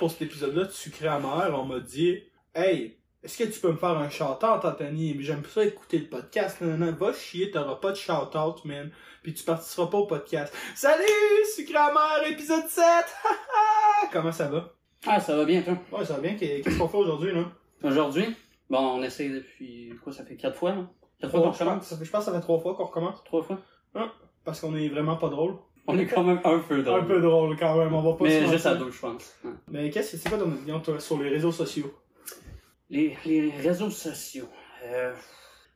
[0.00, 2.22] Pour cet épisode-là de Sucré amer, on m'a dit
[2.54, 5.12] Hey, est-ce que tu peux me faire un shout-out, Anthony?
[5.12, 6.62] Mais j'aime ça écouter le podcast.
[6.62, 8.90] Non, non, va chier, t'auras pas de shout-out, man.
[9.22, 10.56] Puis tu participeras pas au podcast.
[10.74, 11.04] Salut,
[11.54, 12.82] Sucré amer, épisode 7!
[14.10, 14.72] Comment ça va?
[15.06, 15.76] Ah, ça va bien, toi?
[15.92, 16.34] Ouais, ça va bien.
[16.34, 17.52] Qu'est-ce qu'on fait aujourd'hui, là?
[17.82, 18.34] Aujourd'hui,
[18.70, 20.88] bon, on essaie depuis, quoi, ça fait quatre fois, non?
[21.20, 21.90] Quatre fois qu'on recommence?
[21.90, 23.22] je pense que ça fait trois fois qu'on recommence.
[23.24, 23.60] Trois fois?
[24.46, 25.58] Parce qu'on est vraiment pas drôle.
[25.90, 27.00] On est quand même un peu drôle.
[27.00, 29.34] Un peu drôle quand même, on va pas Mais juste à deux, je pense.
[29.44, 29.50] Ouais.
[29.68, 31.92] Mais qu'est-ce que c'est quoi ton opinion toi, sur les réseaux sociaux?
[32.88, 34.48] Les, les réseaux sociaux.
[34.84, 35.12] Euh,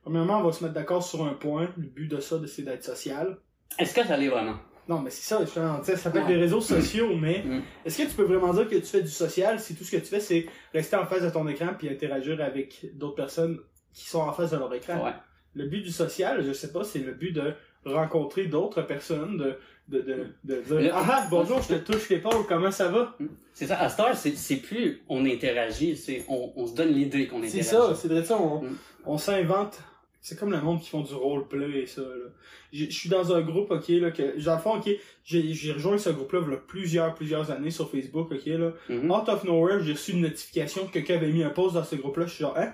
[0.03, 1.69] Premièrement, on va se mettre d'accord sur un point.
[1.79, 3.39] Le but de ça, c'est d'être social.
[3.79, 4.57] Est-ce que ça l'est vraiment?
[4.87, 6.29] Non, mais c'est ça, dire, ça s'appelle Ouais.
[6.35, 7.63] des réseaux sociaux, mais Mm.
[7.87, 9.97] est-ce que tu peux vraiment dire que tu fais du social si tout ce que
[9.97, 10.45] tu fais, c'est
[10.75, 13.59] rester en face de ton écran puis interagir avec d'autres personnes
[13.95, 15.03] qui sont en face de leur écran?
[15.03, 15.13] Ouais.
[15.55, 17.55] Le but du social, je sais pas, c'est le but de
[17.87, 19.57] rencontrer d'autres personnes, de,
[19.89, 23.17] de, de, de dire Le- Ah ah, bonjour, je te touche l'épaule, comment ça va?
[23.53, 27.27] C'est ça, à cette heure, c'est, plus on interagit, c'est on, on se donne l'idée
[27.27, 27.63] qu'on interagit.
[27.63, 28.77] C'est ça, c'est de ça, on, Mm.
[29.07, 29.79] on s'invente.
[30.21, 32.31] C'est comme le monde qui font du roleplay et ça, là.
[32.73, 34.89] Je suis dans un groupe, ok, là, que, dans le fond, ok,
[35.23, 38.73] j'ai j'ai rejoint ce groupe-là, il y a plusieurs, plusieurs années sur Facebook, ok, là.
[38.89, 39.11] Mhm.
[39.11, 41.97] Out of nowhere, j'ai reçu une notification que quelqu'un avait mis un post dans ce
[41.97, 42.73] groupe-là, je suis genre, hein?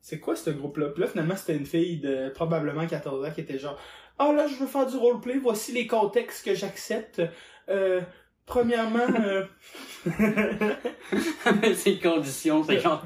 [0.00, 0.88] C'est quoi ce groupe-là?
[0.88, 3.78] Puis là, finalement, c'était une fille de probablement 14 ans qui était genre,
[4.18, 7.22] ah là, je veux faire du roleplay, voici les contextes que j'accepte.
[7.68, 8.00] Euh,
[8.46, 9.44] premièrement, euh...
[11.74, 13.04] c'est conditions, c'est genre!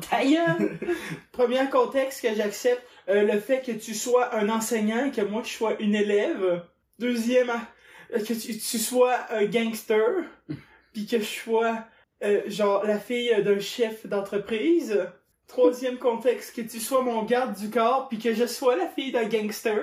[1.33, 5.43] Premier contexte que j'accepte, euh, le fait que tu sois un enseignant et que moi
[5.45, 6.63] je sois une élève.
[6.99, 7.51] Deuxième,
[8.15, 10.25] euh, que tu, tu sois un gangster,
[10.93, 11.85] puis que je sois
[12.23, 15.07] euh, genre la fille d'un chef d'entreprise.
[15.49, 19.11] Troisième contexte, que tu sois mon garde du corps, puis que je sois la fille
[19.11, 19.83] d'un gangster.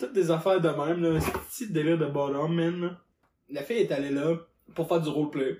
[0.00, 1.20] Toutes des affaires de même, là.
[1.20, 2.80] C'est un petit délire de bottom, man.
[2.80, 3.00] là.
[3.50, 4.36] La fille est allée là
[4.74, 5.58] pour faire du roleplay.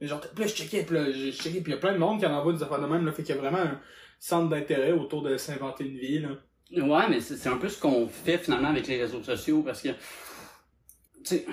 [0.00, 1.98] Mais genre, puis là, je checkais, puis là, je checkais, il y a plein de
[1.98, 3.12] monde qui en envoie des affaires de même, là.
[3.12, 3.80] Fait qu'il y a vraiment un
[4.18, 6.28] centre d'intérêt autour de s'inventer une vie, là.
[6.72, 9.90] Ouais, mais c'est un peu ce qu'on fait finalement avec les réseaux sociaux parce que,
[9.90, 9.94] tu
[11.24, 11.46] sais,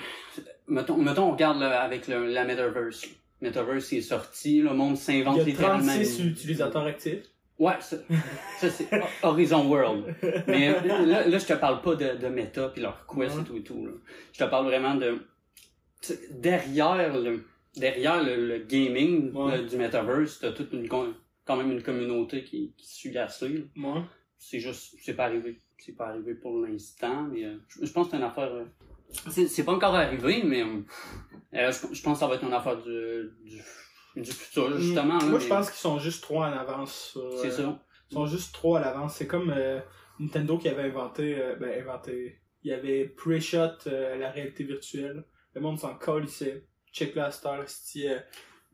[0.67, 3.05] mettons, mettons, on regarde là, avec le, la Metaverse.
[3.41, 5.85] Metaverse est sorti, le monde s'invente Il y a littéralement.
[5.93, 7.23] 36 une- utilisateurs actifs.
[7.61, 7.97] Ouais, ça,
[8.59, 8.87] ça c'est
[9.21, 10.15] Horizon World.
[10.47, 13.41] Mais euh, là, là, je te parle pas de, de Meta puis leur quest Ouais.
[13.41, 13.85] et tout et tout.
[13.85, 13.91] Là.
[14.33, 15.19] Je te parle vraiment de
[16.31, 17.43] derrière le
[17.75, 19.63] derrière le, le gaming Ouais.
[19.63, 23.65] du Metaverse, t'as toute une quand même une communauté qui, qui suit assez.
[23.75, 24.03] Moi.
[24.37, 25.61] C'est juste, c'est pas arrivé.
[25.77, 28.51] C'est pas arrivé pour l'instant, mais euh, je, je pense que c'est une affaire.
[28.53, 28.65] euh,
[29.29, 30.81] c'est, pas encore arrivé, mais euh,
[31.55, 33.61] euh, je, je pense que ça va être une affaire du, du,
[34.15, 35.17] du futur, justement.
[35.19, 37.79] là, Moi, je pense qu'ils sont juste trop en avance sur, C'est euh, ça.
[38.09, 39.15] Ils sont juste trop à l'avance.
[39.15, 39.79] C'est comme euh,
[40.19, 45.23] Nintendo qui avait inventé, euh, ben inventé, il y avait pre-shot euh, la réalité virtuelle.
[45.53, 46.65] Le monde s'en colissait.
[46.91, 48.19] Check la star, euh,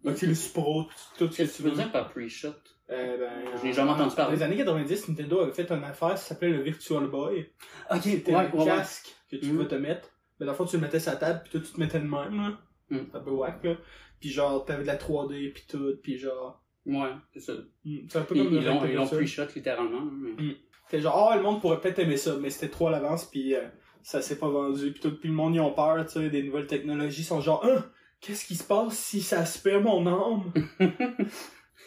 [0.04, 0.88] Oculus Pro,
[1.18, 2.50] tout ce que tu veux dire par pre-shot?
[2.90, 4.38] Euh, ben, Je l'ai jamais entendu parler.
[4.38, 7.52] Dans les années 90, Nintendo avait fait une affaire qui s'appelait le Virtual Boy.
[7.92, 8.66] Ok, C'était ouais, un ouais, ouais.
[8.66, 9.52] casque que tu Mhm.
[9.54, 10.10] pouvais te mettre.
[10.40, 12.00] Mais dans le fond, tu le mettais sur la table, puis toi, tu te mettais
[12.00, 12.58] de même, là.
[12.90, 13.76] C'est un peu whack, là.
[14.20, 16.64] Puis genre, t'avais de la 3D, puis tout, puis genre...
[16.86, 17.54] Ouais, c'est ça.
[17.86, 20.06] hmm, C'est un peu Ils comme le ils l'ont ils l'ont pre-shot littéralement.
[20.12, 20.56] mais-
[20.86, 23.54] C'était genre, oh, le monde pourrait peut-être aimer ça, mais c'était trop à l'avance, puis
[23.56, 23.62] euh,
[24.02, 26.44] ça s'est pas vendu, puis tout, puis le monde y ont peur, tu sais, des
[26.44, 27.84] nouvelles technologies sont genre, hein,
[28.22, 30.44] qu'est-ce qui se passe si ça aspire mon âme?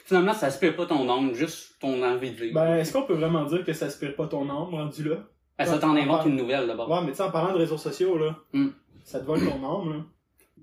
[0.04, 2.54] Finalement, ça aspire pas ton âme, juste ton envie de vivre.
[2.54, 5.16] ben, est-ce qu'on peut vraiment dire que ça aspire pas ton âme, rendu là?
[5.58, 6.91] Ben, ça t'en invente une nouvelle d'abord.
[6.91, 8.68] Ouais, mais tu sais, en parlant de réseaux sociaux, là, Hmm.
[9.04, 10.04] ça te vole ton âme, là.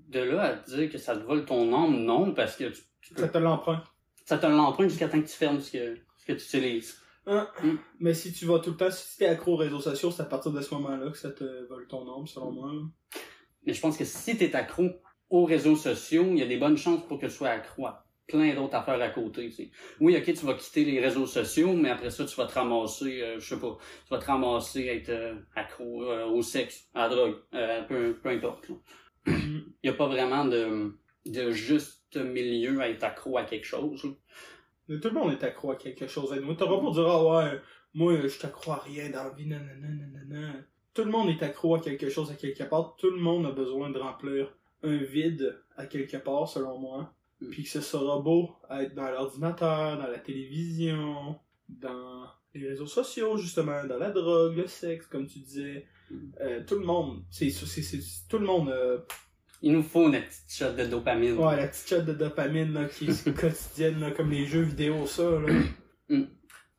[0.08, 2.80] De là à te dire que ça te vole ton âme, non, parce que tu,
[3.02, 3.84] tu peux- Ça te l'emprunte.
[4.24, 7.00] ça te l'emprunte jusqu'à temps que tu fermes ce que, ce que tu utilises.
[7.26, 7.46] Hein?
[7.62, 7.76] Hmm.
[8.00, 10.26] Mais si tu vas tout le temps, si t'es accro aux réseaux sociaux, c'est à
[10.26, 12.72] partir de ce moment-là que ça te vole ton âme, selon moi.
[13.66, 14.88] Mais je pense que si t'es accro
[15.28, 18.06] aux réseaux sociaux, il y a des bonnes chances pour que tu sois accro à
[18.26, 19.46] plein d'autres affaires à côté.
[19.50, 19.70] tu sais.
[20.00, 23.20] Oui, ok, tu vas quitter les réseaux sociaux, mais après ça, tu vas te ramasser,
[23.22, 23.76] euh, je sais pas,
[24.06, 28.18] tu vas te ramasser être euh, accro euh, au sexe, à la drogue, euh, peu,
[28.22, 28.68] peu importe.
[28.70, 28.74] là.
[29.28, 29.62] Hmm.
[29.82, 30.92] Il y a pas vraiment de,
[31.26, 34.02] de juste milieu à être accro à quelque chose.
[34.88, 36.34] Mais tout le monde est accro à quelque chose.
[36.40, 37.60] Moi, t'auras pas dire, ah ouais,
[37.94, 40.54] moi, je suis accro à rien dans la vie, nanana, nanana.
[40.94, 42.96] Tout le monde est accro à quelque chose à quelque part.
[42.96, 44.52] Tout le monde a besoin de remplir
[44.82, 47.12] un vide à quelque part, selon moi.
[47.40, 47.50] Mm.
[47.50, 51.38] Puis que ce sera beau à être dans l'ordinateur, dans la télévision,
[51.68, 52.24] dans
[52.54, 55.86] les réseaux sociaux, justement, dans la drogue, le sexe, comme tu disais.
[56.40, 57.50] Euh, tout le monde, c'est,
[58.28, 58.98] tout le monde, euh,
[59.62, 61.36] Il nous faut notre petite shot de dopamine.
[61.36, 65.06] ouais, la petite shot de dopamine, là, qui est quotidienne, là, comme les jeux vidéo,
[65.06, 65.52] ça, là.
[66.08, 66.24] Mm.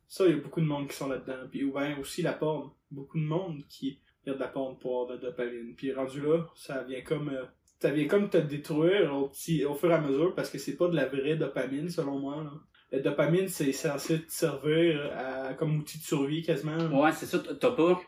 [0.08, 1.48] Ça, il y a beaucoup de monde qui sont là-dedans.
[1.52, 2.72] Puis ou bien aussi la porn.
[2.90, 5.76] Beaucoup de monde qui regarde la porn pour avoir de la dopamine.
[5.76, 7.46] Puis rendu là, ça vient comme euh,
[7.80, 10.76] ça vient comme te détruire au, petit, au fur et à mesure parce que c'est
[10.76, 12.44] pas de la vraie dopamine selon moi.
[12.44, 12.52] Là.
[12.92, 16.78] La dopamine, c'est censé te servir à, comme outil de survie quasiment.
[17.00, 17.38] Ouais, c'est ça.
[17.38, 18.02] T'as pas,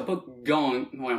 [0.00, 0.86] t'as pas gagné.
[0.94, 1.16] Ouais.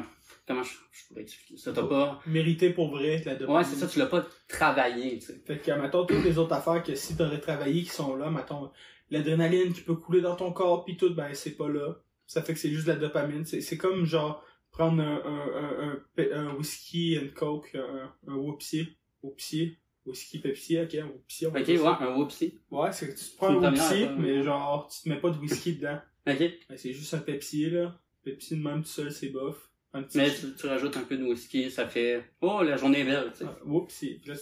[0.47, 1.74] Comment je, je pourrais expliquer ça?
[1.74, 2.21] T'as pas.
[2.25, 3.57] Mérité pour vrai la dopamine.
[3.57, 3.88] Ouais, c'est ça.
[3.88, 5.41] Tu l'as pas travaillé, tu sais.
[5.45, 8.71] Fait que, mettons, toutes les autres affaires que si t'aurais travaillé qui sont là, mettons,
[9.09, 11.95] l'adrénaline qui peut couler dans ton corps pis tout, ben c'est pas là.
[12.25, 13.45] Ça fait que c'est juste la dopamine.
[13.45, 18.95] C'est, comme genre prendre un, un, un, un, un whisky, une coke, un, un whoopsie,
[19.24, 21.47] whoopsie, whisky Pepsi, ok, un whoopsie.
[21.47, 21.97] on Ok, ouais, ça.
[22.01, 22.59] un whoopsie.
[22.71, 25.29] Ouais, c'est que tu te prends un whoopsie, ça, mais genre, tu te mets pas
[25.29, 26.00] de whisky dedans.
[26.27, 26.39] Ok.
[26.69, 28.00] Ben, c'est juste un Pepsi, là.
[28.27, 29.69] Pepsi de même tout seul, c'est bof.
[29.94, 32.24] Un petit Mais tu, tu rajoutes un peu de whisky, ça fait.
[32.41, 33.45] Oh, la journée est belle, tu sais.
[33.47, 34.19] Ah, Whoopsie.
[34.19, 34.35] Puis là,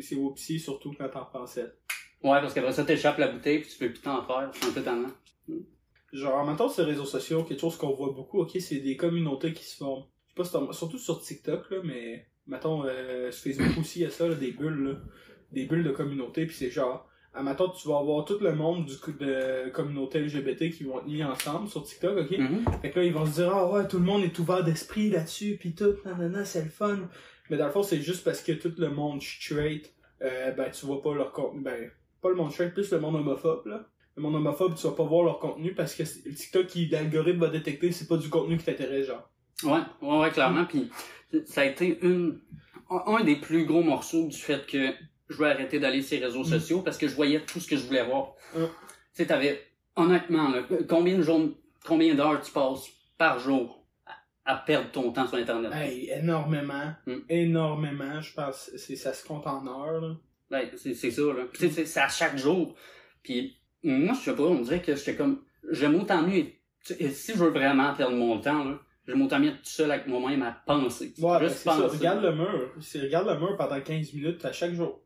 [0.00, 1.70] c'est whoopsie surtout quand t'en pensais.
[2.22, 4.50] Ouais, parce qu'après ça, t'échappes la bouteille puis tu peux plus t'en faire.
[4.54, 5.10] C'est un peu tannant.
[6.12, 8.96] Genre, même temps, sur les réseaux sociaux, quelque chose qu'on voit beaucoup, ok, c'est des
[8.96, 10.06] communautés qui se forment.
[10.28, 14.02] Je sais pas si surtout sur TikTok, là, mais, mettons, euh, sur Facebook aussi, il
[14.02, 14.94] y a ça, là, des bulles, là.
[15.52, 17.06] Des bulles de communauté, puis c'est genre,
[17.36, 21.00] à mettons, tu vas avoir tout le monde du coup de communauté LGBT qui vont
[21.00, 22.38] être mis ensemble sur TikTok, ok?
[22.38, 22.64] Mhm.
[22.80, 25.10] Fait que là, ils vont se dire, ah ouais, tout le monde est ouvert d'esprit
[25.10, 26.98] là-dessus, pis tout, nanana, c'est le fun.
[27.50, 29.92] Mais dans le fond, c'est juste parce que tout le monde straight,
[30.22, 31.90] euh, ben, tu vois pas leur contenu, ben,
[32.22, 33.86] pas le monde straight, plus le monde homophobe, là.
[34.16, 37.40] Le monde homophobe, tu vas pas voir leur contenu parce que le TikTok, qui, l'algorithme
[37.40, 39.28] va détecter, c'est pas du contenu qui t'intéresse, genre.
[39.62, 40.64] Ouais, ouais, ouais, clairement.
[40.64, 40.90] Puis
[41.44, 42.40] ça a été une,
[42.88, 44.94] un un des plus gros morceaux du fait que
[45.28, 46.44] je vais arrêter d'aller sur les réseaux Mm.
[46.44, 48.34] sociaux parce que je voyais tout ce que je voulais voir.
[48.54, 48.60] Mm.
[48.64, 48.68] Tu
[49.12, 49.60] sais, t'avais,
[49.96, 51.48] honnêtement, là, combien de jours,
[51.84, 52.88] combien d'heures tu passes
[53.18, 53.84] par jour
[54.44, 55.72] à, à perdre ton temps sur Internet?
[55.74, 57.16] Hey, énormément, Mm.
[57.28, 60.14] énormément, je pense, c'est, ça se compte en heures, là.
[60.50, 61.44] Ouais, c'est ça, là.
[61.52, 62.74] Puis, tu sais, c'est à chaque jour.
[63.24, 66.44] Puis moi, je sais pas, on dirait que j'étais comme, j'aime autant mieux,
[66.82, 68.78] sais, si je veux vraiment perdre mon temps, là,
[69.20, 71.12] autant mieux être tout seul avec moi-même à penser.
[71.18, 71.72] Ouais, ben, ça.
[71.74, 72.70] Regarde le mur.
[72.94, 75.00] Regarde le mur pendant 15 minutes à chaque jour.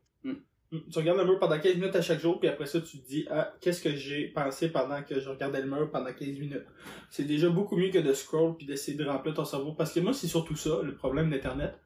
[0.71, 0.79] Mm.
[0.91, 3.07] Tu regardes le mur pendant 15 minutes à chaque jour, puis après ça, tu te
[3.07, 6.65] dis, ah, qu'est-ce que j'ai pensé pendant que je regardais le mur pendant 15 minutes?
[7.09, 9.73] C'est déjà beaucoup mieux que de scroll puis d'essayer de remplir ton cerveau.
[9.73, 11.77] Parce que moi, c'est surtout ça, le problème d'Internet.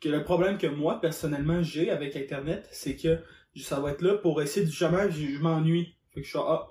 [0.00, 3.18] Que le problème que moi, personnellement, j'ai avec Internet, c'est que
[3.56, 5.94] ça va être là pour essayer de jamais, je, je m'ennuie.
[6.12, 6.68] Fait que je suis, ah,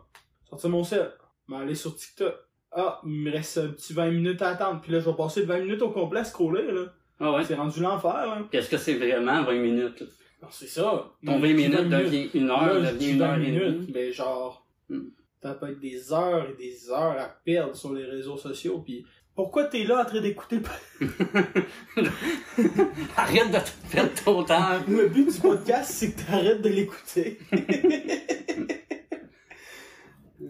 [0.49, 1.11] sortir mon sel,
[1.47, 2.35] m'aller sur TikTok.
[2.73, 4.81] Ah, il me reste un petit 20 minutes à attendre.
[4.81, 6.93] Puis là, je vais passer de 20 minutes au complet à scroller, là.
[7.19, 7.45] Ah ouais?
[7.45, 8.45] C'est rendu l'enfer, là.
[8.49, 10.01] Puis est-ce que c'est vraiment 20 minutes?
[10.01, 10.07] là?
[10.41, 11.11] Non, c'est ça.
[11.25, 13.91] Ton 20 je dis minutes devient une heure, Là, devient une 20 heure et demie.
[13.93, 15.09] mais genre, Hmm.
[15.41, 19.05] ça peut être des heures et des heures à perdre sur les réseaux sociaux, puis
[19.35, 20.59] pourquoi t'es là en train d'écouter
[20.99, 21.07] le
[23.15, 24.79] Arrête de te perdre ton temps.
[24.89, 27.39] Le but du podcast, c'est que t'arrêtes de l'écouter.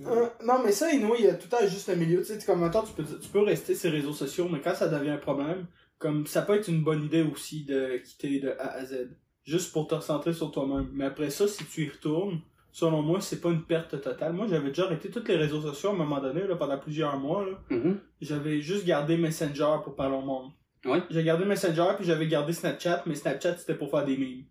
[0.07, 2.19] Euh, non, mais ça, anyway, il y a tout temps juste un milieu.
[2.23, 4.73] Tu sais, comme temps, tu peux, tu peux rester sur les réseaux sociaux, mais quand
[4.73, 5.67] ça devient un problème,
[5.99, 9.09] comme ça peut être une bonne idée aussi de quitter de A à Z.
[9.43, 10.89] Juste pour te recentrer sur toi-même.
[10.93, 12.41] Mais après ça, si tu y retournes,
[12.71, 14.33] selon moi, c'est pas une perte totale.
[14.33, 17.17] Moi, j'avais déjà arrêté tous les réseaux sociaux à un moment donné, là, pendant plusieurs
[17.17, 17.45] mois.
[17.69, 17.99] Mhm.
[18.21, 20.51] J'avais juste gardé Messenger pour parler au monde.
[20.85, 21.01] Ouais.
[21.09, 24.45] J'ai gardé Messenger, puis j'avais gardé Snapchat, mais Snapchat, c'était pour faire des memes.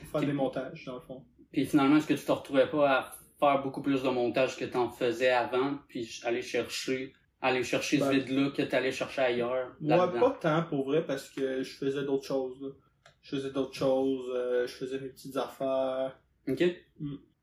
[0.00, 1.24] Pour faire des montages, dans le fond.
[1.52, 4.64] Puis finalement, est-ce que tu te retrouvais pas à faire beaucoup plus de montage que
[4.64, 9.74] t'en faisais avant, puis aller chercher, aller chercher Ben, ce vide-là que t'allais chercher ailleurs?
[9.80, 12.60] Moi, pas tant pour vrai, parce que je faisais d'autres choses.
[12.60, 12.68] Là.
[13.26, 16.16] Je faisais d'autres choses, euh, je faisais mes petites affaires.
[16.46, 16.62] Ok?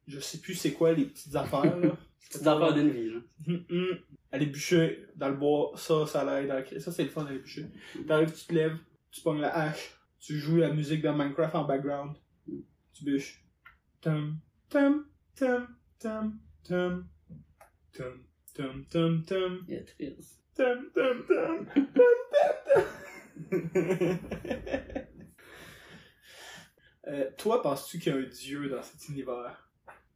[0.08, 1.78] Je sais plus c'est quoi les petites affaires.
[1.78, 1.90] là.
[2.30, 3.20] Petites affaires d'une vie, là.
[3.50, 3.98] Hum, hum.
[4.32, 6.80] Aller bûcher dans le bois, ça, ça l'aide.
[6.80, 7.66] Ça, c'est le fun d'aller bûcher.
[8.08, 8.78] T'arrives, tu te lèves,
[9.12, 12.16] tu pognes la hache, tu joues la musique de Minecraft en background,
[12.94, 13.44] tu bûches.
[14.00, 15.68] Tum, tum, tum,
[16.00, 17.10] tum, tum,
[17.92, 18.24] tum,
[18.56, 19.66] tum, tum, tum.
[19.68, 20.40] Il est triste.
[20.56, 21.86] Tum, tum, tum, tum,
[23.52, 25.04] tum, tum.
[27.07, 29.69] Euh, toi, penses-tu qu'il y a un dieu dans cet univers?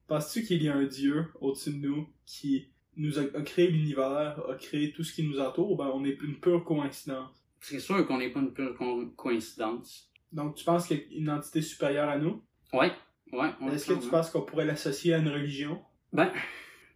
[0.07, 4.39] Penses-tu qu'il y a un dieu au-dessus de nous qui nous a, a créé l'univers,
[4.49, 7.43] a créé tout ce qui nous entoure, ou ben on est une pure coïncidence?
[7.59, 10.09] C'est sûr qu'on n'est pas une pure co- coïncidence.
[10.31, 12.41] Donc, tu penses qu'il y a une entité supérieure à nous?
[12.73, 12.91] Ouais,
[13.33, 13.49] ouais.
[13.73, 14.09] Est-ce que tu clairement.
[14.09, 15.81] penses qu'on pourrait l'associer à une religion?
[16.13, 16.31] Ben,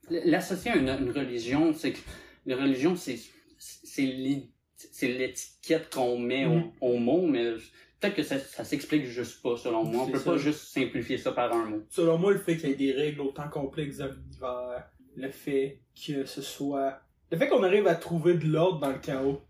[0.09, 1.99] l'associer à une, une religion, c'est que
[2.45, 3.19] la religion, c'est
[3.57, 6.71] c'est l'i- c'est l'étiquette qu'on met au- Mhm.
[6.81, 7.53] au, mot, mais
[8.01, 10.03] peut-être que ça, ça s'explique juste pas, selon moi.
[10.03, 10.31] On peut ça.
[10.31, 11.83] pas juste simplifier ça par un mot.
[11.89, 15.79] Selon moi, le fait qu'il y ait des règles autant complexes dans l'univers, le fait
[15.95, 16.99] que ce soit...
[17.31, 19.41] Le fait qu'on arrive à trouver de l'ordre dans le chaos,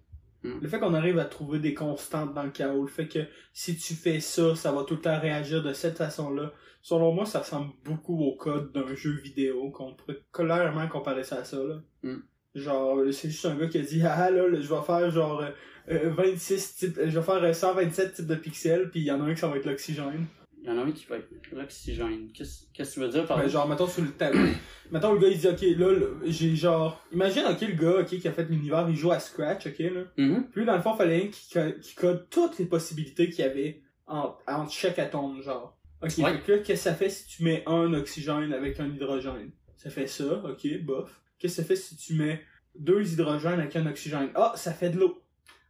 [0.43, 0.59] Mm.
[0.61, 3.19] le fait qu'on arrive à trouver des constantes dans le chaos, le fait que
[3.53, 7.25] si tu fais ça, ça va tout le temps réagir de cette façon-là, selon moi,
[7.25, 11.57] ça ressemble beaucoup au code d'un jeu vidéo, qu'on pourrait clairement comparer ça à ça,
[11.57, 11.81] là.
[12.03, 12.17] Mm.
[12.55, 15.41] Genre, c'est juste un gars qui a dit, ah là, là, je vais faire genre
[15.41, 15.51] euh,
[15.87, 19.25] 26 types, je vais faire euh, 127 types de pixels, puis il y en a
[19.25, 20.25] un qui ça va être l'oxygène.
[20.63, 22.29] Il y en a un qui va être l'oxygène.
[22.33, 24.47] Qu'est-ce qu'est-ce que tu veux dire par Ben, genre, mettons sur le tableau.
[24.91, 28.19] mettons le gars, il dit, ok, là, là, j'ai genre, imagine, ok, le gars, ok,
[28.19, 30.01] qui a fait l'univers, il joue à Scratch, ok, là.
[30.17, 30.49] Mhm.
[30.51, 34.37] Puis dans le fond, fallait qu'il qu'il code toutes les possibilités qu'il y avait entre,
[34.47, 35.77] entre chaque atome, genre.
[36.03, 36.39] Ok, Ouais.
[36.45, 39.51] que là, qu'est-ce que ça fait si tu mets un oxygène avec un hydrogène?
[39.77, 41.21] Ça fait ça, ok, bof.
[41.39, 42.41] Qu'est-ce que ça fait si tu mets
[42.77, 44.29] deux hydrogènes avec un oxygène?
[44.35, 45.20] Ah, ça fait de l'eau.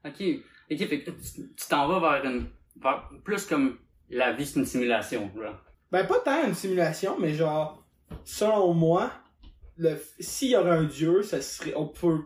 [0.05, 0.24] Ok.
[0.72, 2.48] Ok, fait que tu t'en vas vers une.
[2.81, 3.77] vers plus comme
[4.10, 5.62] la vie, c'est une simulation, genre.
[5.91, 7.86] Ben, pas tant une simulation, mais genre,
[8.24, 9.12] selon moi,
[9.77, 12.20] le, s'il y aurait un dieu, ça serait, on peut,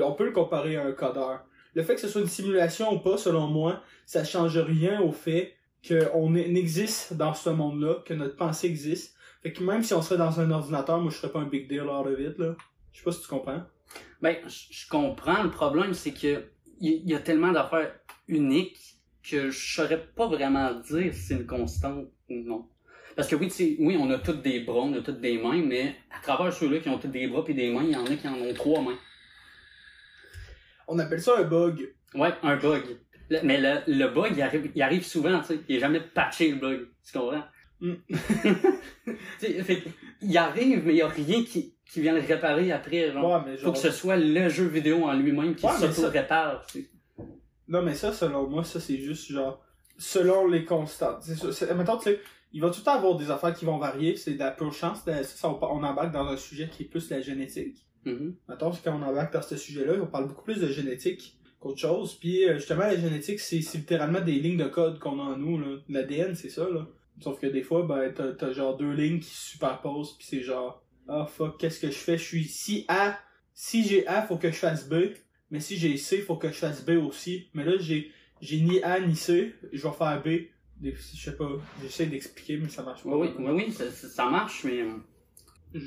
[0.00, 1.44] on peut le comparer à un codeur.
[1.74, 5.12] Le fait que ce soit une simulation ou pas, selon moi, ça change rien au
[5.12, 5.54] fait
[5.86, 9.14] qu'on existe dans ce monde-là, que notre pensée existe.
[9.42, 11.68] Fait que même si on serait dans un ordinateur, moi je serais pas un big
[11.68, 12.56] deal out of it, là.
[12.92, 13.62] Je sais pas si tu comprends.
[14.20, 15.42] Ben, je comprends.
[15.42, 16.44] Le problème, c'est que
[16.80, 17.94] il y, a tellement d'affaires
[18.28, 22.68] uniques que je saurais pas vraiment dire si c'est une constante ou non.
[23.14, 25.38] Parce que oui, tu sais, oui, on a toutes des bras, on a toutes des
[25.38, 27.96] mains, mais à travers ceux-là qui ont toutes des bras et des mains, il y
[27.96, 28.98] en a qui en ont trois mains.
[30.86, 31.94] On appelle ça un bug.
[32.14, 32.82] Ouais, un bug.
[33.30, 35.60] Le- mais le, le bug, il arrive, il arrive souvent, tu sais.
[35.68, 36.88] Il est jamais patché, le bug.
[37.04, 37.44] Tu comprends?
[37.80, 37.94] Mm.
[39.38, 39.82] Tu sais, fait
[40.22, 43.24] il arrive, mais il y a rien qui, qui vient le réparer après, genre.
[43.44, 46.66] Ouais, mais Faut que ce soit le jeu vidéo en lui-même qui Ouais, s'auto-répare.
[47.68, 49.64] Non, mais ça, selon moi, ça, c'est juste genre,
[49.98, 51.22] selon les constantes.
[51.22, 52.20] C'est mettons, tu sais,
[52.52, 54.72] il va tout le temps avoir des affaires qui vont varier, c'est de la pure
[54.72, 55.04] chance.
[55.04, 57.86] de- ça, ça, on, on embarque dans un sujet qui est plus la génétique.
[58.48, 61.80] Mettons, c'est quand on embarque dans ce sujet-là, on parle beaucoup plus de génétique qu'autre
[61.80, 62.14] chose.
[62.14, 65.60] Puis, euh, justement, la génétique, c'est littéralement des lignes de code qu'on a en nous.
[65.88, 66.86] L'ADN, c'est ça, là.
[67.20, 70.42] Sauf que des fois, ben, t'as t'as genre deux lignes qui se superposent, puis c'est
[70.42, 72.18] genre, ah, fuck, qu'est-ce que je fais?
[72.18, 73.18] Je suis, si A,
[73.54, 74.94] si j'ai A, faut que je fasse B.
[75.50, 77.48] Mais si j'ai C, faut que je fasse B aussi.
[77.54, 78.10] Mais là, j'ai,
[78.40, 80.28] j'ai ni A ni C, je vais faire B.
[80.82, 81.48] Je sais pas,
[81.82, 83.16] j'essaie d'expliquer, mais ça marche pas.
[83.16, 85.80] Oui, oui, oui, ça, marche, mais euh,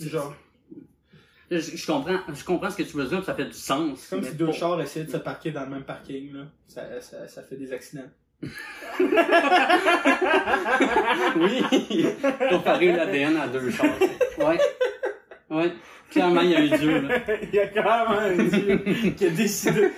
[0.00, 0.34] Genre,
[1.50, 4.00] je, je comprends, je comprends ce que tu veux dire, ça fait du sens.
[4.00, 6.46] c'est comme si deux chars essayaient de se parquer dans le même parking, là.
[6.66, 8.10] Ça, ça, ça fait des accidents.
[11.36, 12.06] Oui,
[12.50, 13.88] comparer l'ADN à deux choses.
[14.38, 14.58] Ouais,
[15.50, 15.72] ouais.
[16.10, 17.20] Clairement, il y a eu Dieu, là.
[17.42, 18.84] Il y a même un dieu
[19.16, 19.90] qui a décidé.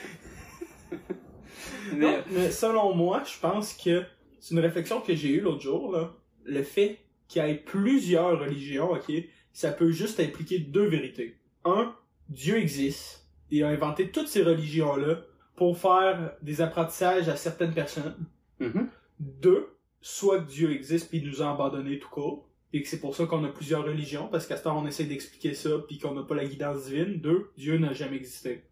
[1.93, 4.05] Mais, Non, mais selon moi, je pense que
[4.39, 6.13] c'est une réflexion que j'ai eue l'autre jour, là.
[6.45, 9.13] Le fait qu'il y ait plusieurs religions, ok,
[9.53, 11.39] ça peut juste impliquer deux vérités.
[11.65, 11.95] Un,
[12.29, 13.27] Dieu existe.
[13.51, 15.23] Il a inventé toutes ces religions-là
[15.57, 18.15] pour faire des apprentissages à certaines personnes.
[18.61, 18.89] Mhm.
[19.21, 19.69] Deux,
[20.01, 23.27] soit Dieu existe puis il nous a abandonnés tout court, et que c'est pour ça
[23.27, 26.23] qu'on a plusieurs religions, parce qu'à ce temps on essaie d'expliquer ça puis qu'on n'a
[26.23, 27.21] pas la guidance divine.
[27.21, 28.65] Deux, Dieu n'a jamais existé.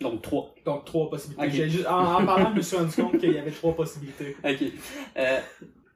[0.00, 0.54] Donc, trois.
[0.66, 1.70] Donc trois possibilités.
[1.70, 4.36] Juste- en, en parlant, je me suis rendu compte qu'il y avait trois possibilités.
[4.44, 4.62] Ok.
[5.16, 5.40] Euh,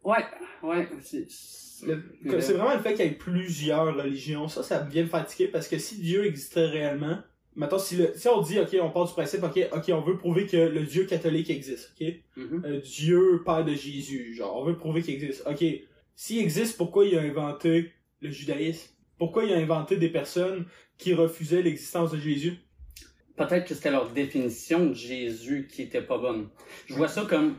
[0.04, 0.24] ouais,
[0.62, 0.88] ouais.
[1.02, 4.48] C'est vraiment le fait qu'il y ait plusieurs religions.
[4.48, 7.18] Ça, ça vient me fatiguer parce que si Dieu existait réellement,
[7.60, 10.16] maintenant si, le, si on dit, ok, on part du principe, ok, ok, on veut
[10.16, 12.62] prouver que le Dieu catholique existe, ok, Mhm.
[12.64, 15.62] Euh, Dieu père de Jésus, genre, on veut prouver qu'il existe, ok,
[16.16, 18.90] s'il existe, pourquoi il a inventé le judaïsme?
[19.18, 20.64] Pourquoi il a inventé des personnes
[20.96, 22.54] qui refusaient l'existence de Jésus?
[23.36, 26.48] Peut-être que c'était leur définition de Jésus qui était pas bonne.
[26.86, 27.56] Je vois ça comme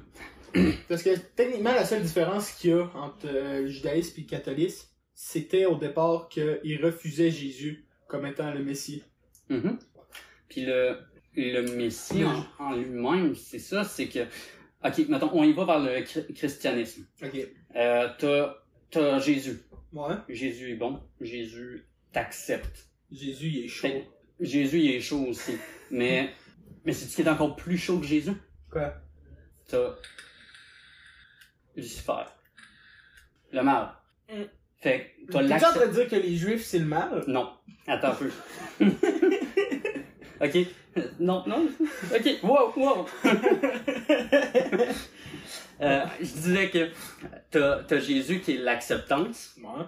[0.90, 4.28] Parce que techniquement, la seule différence qu'il y a entre euh, le judaïsme et le
[4.28, 9.04] catholisme, c'était au départ qu'il refusait Jésus comme étant le Messie.
[9.50, 9.78] Mhm.
[10.52, 10.98] Puis le,
[11.36, 14.20] le Messie en, en lui-même, c'est ça, c'est que...
[14.84, 17.06] Ok, mettons, on y va vers le chri- christianisme.
[17.24, 17.38] Ok.
[17.76, 18.56] Euh, t'as,
[18.90, 19.62] t'as Jésus.
[19.94, 20.16] Ouais.
[20.28, 21.02] Jésus est bon.
[21.22, 22.90] Jésus t'accepte.
[23.12, 23.88] Jésus, il est chaud.
[23.88, 24.08] Fait-
[24.42, 25.54] Jésus, il est chaud aussi.
[25.90, 26.32] Mais,
[26.86, 28.32] mais c'est ce qui est encore plus chaud que Jésus?
[28.70, 28.94] Quoi?
[29.70, 29.96] T'as
[31.76, 32.24] Lucifer.
[33.54, 33.94] Le mal.
[34.30, 34.42] Mm.
[34.78, 35.80] Fait que t'as T'es en l'acceptation.
[35.82, 37.24] train de dire que les Juifs, c'est le mal?
[37.28, 37.52] Non.
[37.88, 38.32] Attends un peu.
[40.44, 40.58] ok.
[41.20, 41.68] Non, non.
[42.14, 42.40] Ok.
[42.44, 43.06] Wow, wow.
[45.82, 46.90] Euh, je disais que
[47.50, 49.84] t'as, t'as Jésus qui est l'acceptance, Ouais.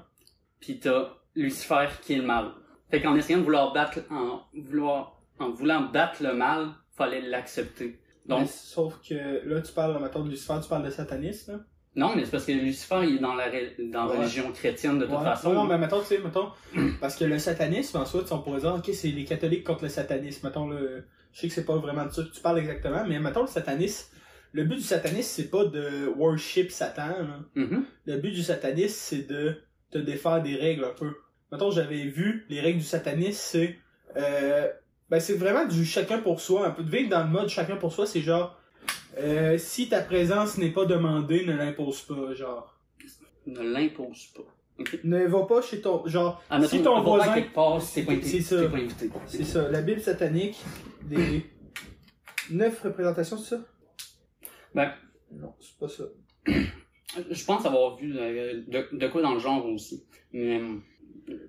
[0.59, 2.49] puis t'as Lucifer qui est le mal.
[2.89, 7.99] Fait qu'en essayant de vouloir battre, en vouloir, en voulant battre le mal, fallait l'accepter.
[8.25, 11.59] Mais Donc, sauf que là, tu parles, mettons, de Lucifer, tu parles de satanisme, là.
[11.95, 13.49] Non, mais c'est parce que Lucifer, il est dans la,
[13.91, 14.17] dans Ouais.
[14.17, 15.23] religion chrétienne de toute Ouais.
[15.23, 15.53] façon.
[15.53, 16.49] Non, mais mettons, tu sais, mettons,
[16.99, 19.89] parce que le satanisme, en sais, on pourrait dire, ok, c'est les catholiques contre le
[19.89, 20.47] satanisme.
[20.47, 23.19] Mettons, le, je sais que c'est pas vraiment de ça que tu parles exactement, mais
[23.19, 24.07] mettons, le satanisme,
[24.53, 27.15] le but du satanisme, c'est pas de worship Satan.
[27.55, 27.85] Mhm.
[28.05, 29.55] Le but du satanisme, c'est de
[29.91, 31.11] te défaire des règles un peu.
[31.51, 33.77] Mettons, j'avais vu, les règles du satanisme, c'est,
[34.17, 34.67] euh,
[35.09, 36.65] Ben, c'est vraiment du chacun pour soi.
[36.65, 38.57] Un peu de vivre dans le mode chacun pour soi, c'est genre,
[39.17, 42.79] euh, si ta présence n'est pas demandée, ne l'impose pas, genre.
[43.45, 44.43] Ne l'impose pas.
[45.03, 47.79] Ne va pas chez ton, genre, Ah, si ton pas voisin, pas.
[47.79, 48.01] C'est
[48.41, 48.61] ça.
[48.61, 49.09] t'es pas invité.
[49.27, 50.57] c'est ça, la Bible satanique,
[51.03, 51.45] des
[52.49, 53.61] neuf représentations, c'est ça?
[54.73, 54.91] Ben,
[55.31, 56.03] Non, c'est pas ça.
[57.29, 60.03] Je pense avoir vu de, de quoi dans le genre aussi.
[60.31, 60.77] Mais euh,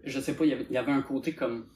[0.05, 1.67] je sais pas, il y avait, il y avait un côté comme.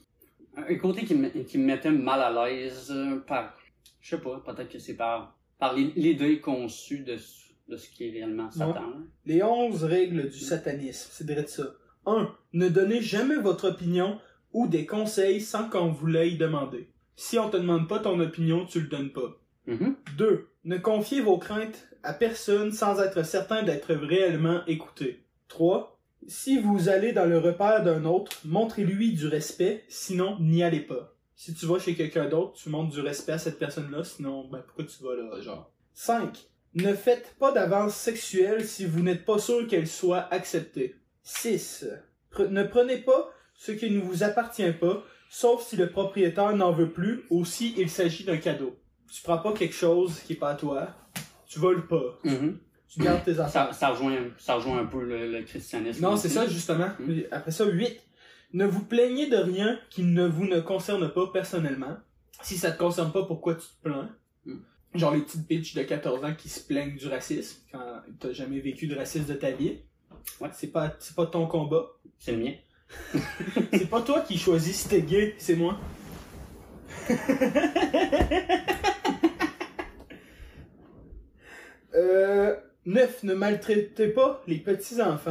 [0.55, 3.57] Un côté qui me, qui me mettait mal à l'aise euh, par.
[4.01, 7.89] Je sais pas, peut-être que c'est par, par l'i- l'idée conçue de, ce- de ce
[7.89, 8.93] qui est réellement Satan.
[9.25, 11.63] Les onze règles du satanisme, c'est vrai de ça.
[12.05, 12.33] 1.
[12.53, 14.19] Ne donnez jamais votre opinion
[14.53, 16.89] ou des conseils sans qu'on vous l'ait demandé.
[17.15, 19.39] Si on te demande pas ton opinion, tu le donnes pas.
[19.67, 19.95] Mhm.
[20.17, 20.47] 2.
[20.63, 25.23] Ne confiez vos craintes à personne sans être certain d'être réellement écouté.
[25.49, 25.99] 3.
[26.27, 31.13] Si vous allez dans le repère d'un autre, montrez-lui du respect, sinon n'y allez pas.
[31.41, 34.61] Si tu vas chez quelqu'un d'autre, tu montres du respect à cette personne-là, sinon, ben
[34.61, 35.71] pourquoi tu vas là, genre.
[35.93, 36.37] 5.
[36.73, 40.97] Ne faites pas d'avance sexuelle si vous n'êtes pas sûr qu'elle soit acceptée.
[41.23, 41.85] 6.
[42.49, 46.91] ne prenez pas ce qui ne vous appartient pas, sauf si le propriétaire n'en veut
[46.91, 48.77] plus ou si il s'agit d'un cadeau.
[49.09, 50.89] Tu prends pas quelque chose qui est pas à toi,
[51.47, 52.59] tu voles pas, Mhm.
[52.89, 53.67] tu gardes tes affaires.
[53.67, 56.01] Ça, ça, rejoint, ça rejoint un peu le, le christianisme.
[56.01, 56.89] Non, c'est ça justement.
[56.99, 57.21] Mm.
[57.31, 57.97] Après ça, 8.
[58.51, 61.97] Ne vous plaignez de rien qui ne vous ne concerne pas personnellement.
[62.41, 64.09] Si ça te concerne pas, pourquoi tu te plains?
[64.45, 64.55] Mm.
[64.95, 68.59] Genre les petites bitches de 14 ans qui se plaignent du racisme quand t'as jamais
[68.59, 69.81] vécu de racisme de ta vie.
[70.41, 70.49] Ouais.
[70.53, 71.91] C'est pas, c'est pas ton combat.
[72.17, 72.53] C'est le mien.
[73.71, 75.79] C'est pas toi qui choisis si t'es gay, c'est moi.
[81.93, 83.23] euh, 9.
[83.23, 85.29] Ne maltraitez pas les petits-enfants.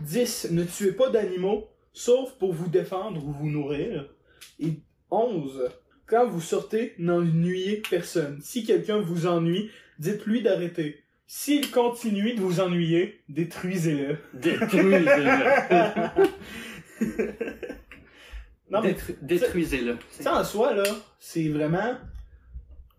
[0.00, 0.52] 10.
[0.52, 4.06] Ne tuez pas d'animaux, sauf pour vous défendre ou vous nourrir.
[4.60, 4.74] Et
[5.10, 5.70] 11.
[6.06, 8.38] Quand vous sortez, n'ennuyez personne.
[8.42, 11.02] Si quelqu'un vous ennuie, dites-lui d'arrêter.
[11.26, 14.18] S'il continue de vous ennuyer, détruisez-le.
[14.34, 16.26] Détruisez-le.
[18.68, 19.96] Non, mais Détru- Détruisez-le.
[20.10, 20.82] Sais, en soi, là,
[21.20, 21.94] c'est vraiment.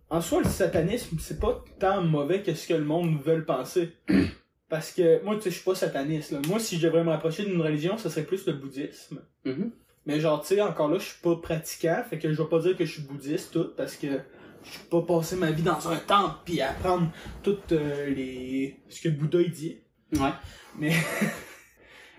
[0.10, 3.90] En soi, le satanisme, c'est pas tant mauvais que ce que le monde veut penser.
[4.70, 6.40] Parce que, moi, tu sais, je suis pas sataniste, là.
[6.48, 9.22] Moi, si je devrais me rapprocher d'une religion, ce serait plus le bouddhisme.
[9.46, 9.72] Mhm.
[10.06, 12.60] Mais genre, tu sais, encore là, je suis pas pratiquant, fait que je vais pas
[12.60, 14.08] dire que je suis bouddhiste, tout, parce que
[14.64, 17.10] je suis pas passé ma vie dans un temple pis apprendre
[17.44, 18.80] toutes euh, les.
[18.90, 19.78] ce que Bouddha il dit.
[20.14, 20.32] Ouais.
[20.78, 20.94] Mais.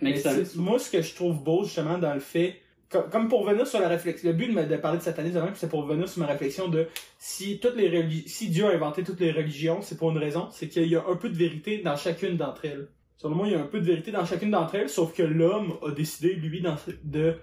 [0.00, 3.66] Mais Mais moi, ce que je trouve beau, justement, dans le fait, comme, pour revenir
[3.66, 6.26] sur la réflexion, le but de, de parler de satanisme, c'est pour revenir sur ma
[6.26, 6.86] réflexion de
[7.18, 10.68] si toutes les si Dieu a inventé toutes les religions, c'est pour une raison, c'est
[10.68, 12.88] qu'il y a un peu de vérité dans chacune d'entre elles.
[13.16, 15.22] Selon moi, il y a un peu de vérité dans chacune d'entre elles, sauf que
[15.22, 16.64] l'homme a décidé, lui,
[17.04, 17.36] de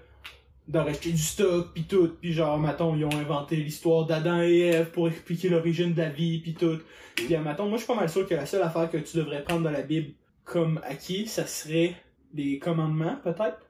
[0.68, 4.58] d'en racheter du stock, pis tout, pis genre, mettons, ils ont inventé l'histoire d'Adam et
[4.58, 6.78] Ève pour expliquer l'origine de la vie, pis tout.
[7.14, 9.44] Pis, mettons, moi, je suis pas mal sûr que la seule affaire que tu devrais
[9.44, 11.94] prendre dans la Bible comme acquis, ça serait
[12.34, 13.65] les commandements, peut-être.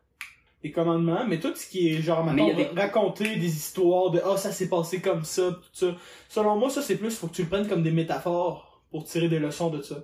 [0.65, 4.51] Les commandements, mais tout ce qui est genre, des- raconter des histoires de «Ah, ça
[4.51, 5.95] s'est passé comme ça», tout ça.
[6.29, 9.29] Selon moi, ça, c'est plus, faut que tu le prennes comme des métaphores pour tirer
[9.29, 9.97] des leçons de ça.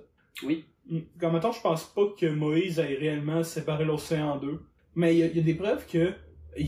[0.43, 0.65] Oui.
[0.87, 0.99] Mm.
[1.19, 4.61] Comme mettons, je pense pas que Moïse ait réellement séparé l'océan en deux.
[4.95, 6.13] Mais il y, a- il y a des preuves que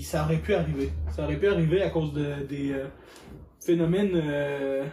[0.01, 0.89] ça aurait pu arriver.
[1.15, 2.87] Ça aurait pu arriver à cause de, des euh,
[3.63, 4.83] phénomènes euh,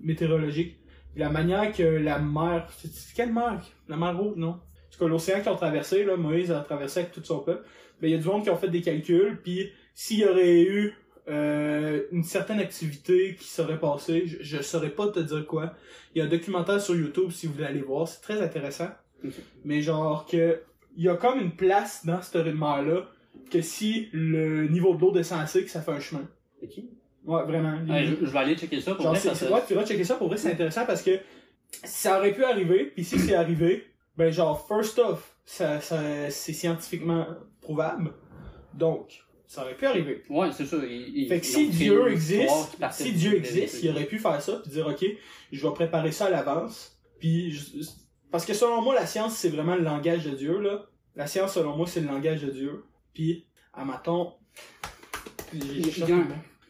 [0.00, 0.76] météorologiques.
[1.16, 2.68] La manière que la mer...
[2.76, 3.62] C'est quelle mer?
[3.88, 4.60] La mer rouge, non?
[4.90, 7.64] En tout cas, l'océan qu'ils ont traversé, là, Moïse a traversé avec tout son peuple.
[8.02, 10.62] Ben, il y a du monde qui ont fait des calculs, puis s'il y aurait
[10.62, 10.94] eu
[11.28, 15.74] euh, une certaine activité qui serait passée, je, je saurais pas te dire quoi.
[16.14, 18.88] Il y a un documentaire sur YouTube si vous voulez aller voir, c'est très intéressant.
[19.64, 20.60] Mais genre que
[20.96, 23.06] il y a comme une place dans cette mer-là
[23.50, 26.26] que si le niveau de l'eau descend assez, que ça fait un chemin.
[26.62, 26.70] Ok.
[27.26, 27.78] Ouais, vraiment.
[27.88, 30.04] Ouais, je, je vais aller checker ça pour Genre, vrai, ça- ouais, tu vas checker
[30.04, 31.12] ça pour vrai, c'est intéressant parce que
[31.84, 33.84] ça aurait pu arriver, puis si c'est arrivé,
[34.20, 37.26] ben genre, first off, ça, ça, c'est scientifiquement
[37.62, 38.12] prouvable.
[38.74, 40.22] Donc, ça aurait pu arriver.
[40.28, 40.76] Ouais, c'est ça.
[40.86, 44.70] Ils, Fait que si Dieu existe, si Dieu existe, il aurait pu faire ça, puis
[44.70, 45.04] dire, ok,
[45.50, 47.86] je vais préparer ça à l'avance, puis je-
[48.30, 50.86] parce que selon moi, la science, c'est vraiment le langage de Dieu, là.
[51.16, 52.84] La science, selon moi, c'est le langage de Dieu.
[53.14, 54.34] Puis, à maton,
[55.52, 56.24] je, Il- je cherche mes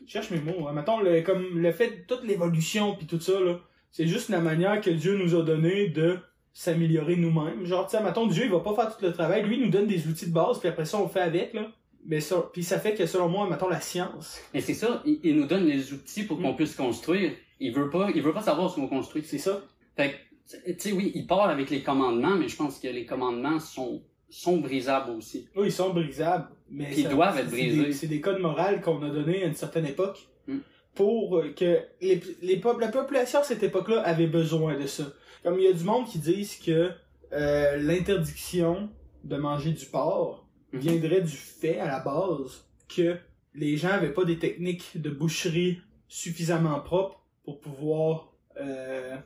[0.06, 0.66] cherche mes mots.
[0.68, 3.58] À maton, le, comme le fait de toute l'évolution, puis tout ça, là,
[3.90, 6.18] c'est juste la manière que Dieu nous a donné de
[6.60, 7.64] s'améliorer nous-mêmes.
[7.64, 9.42] Genre, tu sais, mettons, Dieu, il va pas faire tout le travail.
[9.44, 11.68] Lui, il nous donne des outils de base, puis après ça, on fait avec, là.
[12.04, 15.20] Mais ça, puis ça fait que, selon moi, mettons, la science, Mais c'est ça, il,
[15.24, 16.56] il nous donne les outils pour qu'on Mm.
[16.56, 17.32] puisse construire.
[17.60, 19.22] Il veut pas, il veut pas savoir ce qu'on construit.
[19.24, 19.62] c'est ça.
[19.96, 20.10] Fait
[20.46, 23.58] que, tu sais, oui, il part avec les commandements, mais je pense que les commandements
[23.58, 25.48] sont, sont brisables aussi.
[25.56, 27.92] Oui, ils sont brisables, mais ils doivent être brisés.
[27.92, 30.18] C'est des codes moraux qu'on a donnés à une certaine époque.
[30.46, 30.58] Mm.
[30.94, 35.04] pour que les, les la population à cette époque-là avait besoin de ça.
[35.42, 36.90] Comme il y a du monde qui disent que
[37.32, 38.90] euh, l'interdiction
[39.24, 40.80] de manger du porc Mhm.
[40.80, 43.16] viendrait du fait à la base que
[43.54, 49.16] les gens avaient pas des techniques de boucherie suffisamment propres pour pouvoir euh,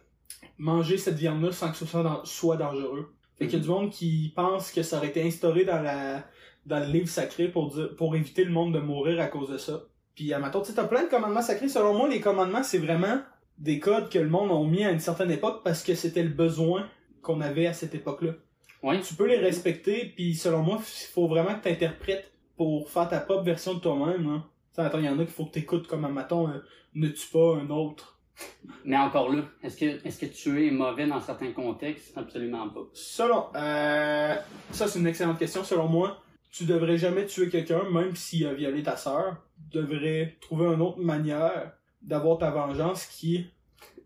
[0.58, 3.14] manger cette viande-là sans que ce soit, soit dangereux.
[3.36, 6.24] Fait qu'il y a du monde qui pense que ça aurait été instauré dans la
[6.66, 9.58] dans le livre sacré pour dire pour éviter le monde de mourir à cause de
[9.58, 9.82] ça.
[10.14, 11.68] Puis à tu sais, t'as plein de commandements sacrés.
[11.68, 13.20] Selon moi, les commandements, c'est vraiment
[13.58, 16.30] des codes que le monde a mis à une certaine époque parce que c'était le
[16.30, 16.88] besoin
[17.22, 18.32] qu'on avait à cette époque-là.
[18.82, 19.00] Oui.
[19.00, 23.08] Tu peux les respecter, puis selon moi, il faut vraiment que tu interprètes pour faire
[23.08, 24.26] ta propre version de toi-même.
[24.26, 24.44] Hein.
[24.74, 26.58] Tu attends, il y en a qu'il faut que t'écoutes comme un maton, euh,
[26.94, 28.20] ne tue pas un autre.
[28.84, 32.16] Mais encore là, est-ce que, est-ce que tuer est mauvais dans certains contextes?
[32.16, 32.80] Absolument pas.
[32.92, 34.34] Selon, euh,
[34.70, 35.62] ça c'est une excellente question.
[35.64, 39.36] Selon moi, tu devrais jamais tuer quelqu'un, même s'il a violé ta sœur.
[39.70, 41.72] Tu devrais trouver une autre manière
[42.06, 43.46] d'avoir ta vengeance qui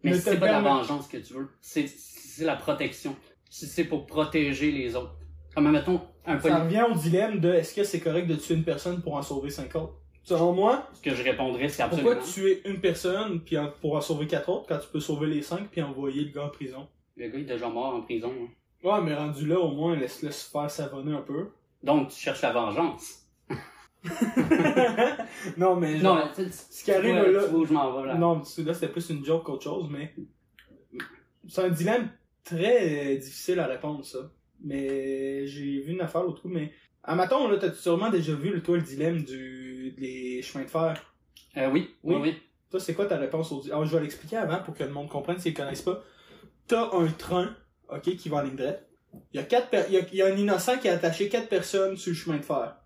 [0.02, 1.48] Mais si c'est pas la vengeance que tu veux.
[1.61, 3.14] C'est, c'est la protection.
[3.50, 5.16] Si c'est pour protéger les autres.
[5.54, 8.64] Comme, mettons, un Ça revient au dilemme de est-ce que c'est correct de tuer une
[8.64, 9.94] personne pour en sauver cinq autres?
[10.22, 12.11] Selon moi, ce que je répondrais, c'est absolument.
[12.11, 15.26] pourquoi tuer une personne puis en- pour en sauver quatre autres quand tu peux sauver
[15.26, 16.87] les cinq puis envoyer le gars en prison?
[17.16, 18.30] Le gars est déjà mort en prison.
[18.38, 18.48] hein.
[18.84, 21.48] Ouais, mais rendu là, au moins, laisse-le se faire savonner un peu.
[21.82, 23.26] Donc, tu cherches la vengeance.
[25.56, 28.00] non, mais Non, genre, mais tu, ce qui arrive là, tu vois où je m'en
[28.00, 28.14] vais, là.
[28.14, 30.14] Non, là, c'était plus une joke qu'autre chose, mais
[31.48, 32.08] c'est un dilemme
[32.44, 34.30] très difficile à répondre, ça.
[34.62, 36.72] Mais j'ai vu une affaire l'autre coup, mais...
[37.04, 39.92] À matin, là, t'as sûrement déjà vu, le toi, le dilemme du...
[39.96, 41.14] des chemins de fer?
[41.56, 42.37] Euh, oui, oui, Oui.
[42.70, 43.78] Toi, c'est quoi ta réponse au dilemme?
[43.78, 46.02] Alors, je vais l'expliquer avant pour que le monde comprenne s'ils connaissent pas.
[46.66, 47.56] T'as un train,
[47.88, 48.87] ok, qui va en ligne droite.
[49.32, 50.92] Il y a quatre per- il y a, il y a un innocent qui a
[50.92, 52.76] attaché quatre personnes sur le chemin de fer.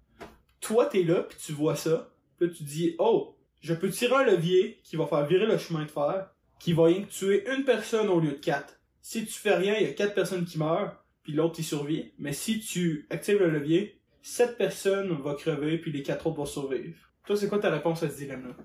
[0.62, 2.08] Toi, t'es là, puis tu vois ça.
[2.38, 5.84] Puis tu dis, oh, je peux tirer un levier qui va faire virer le chemin
[5.84, 8.80] de fer, qui va rien tuer une personne au lieu de quatre.
[9.00, 12.12] Si tu fais rien, il y a quatre personnes qui meurent, puis l'autre, il survit.
[12.18, 16.46] Mais si tu actives le levier, sept personnes vont crever, puis les quatre autres vont
[16.46, 16.96] survivre.
[17.26, 18.56] Toi, c'est quoi ta réponse à ce dilemme-là?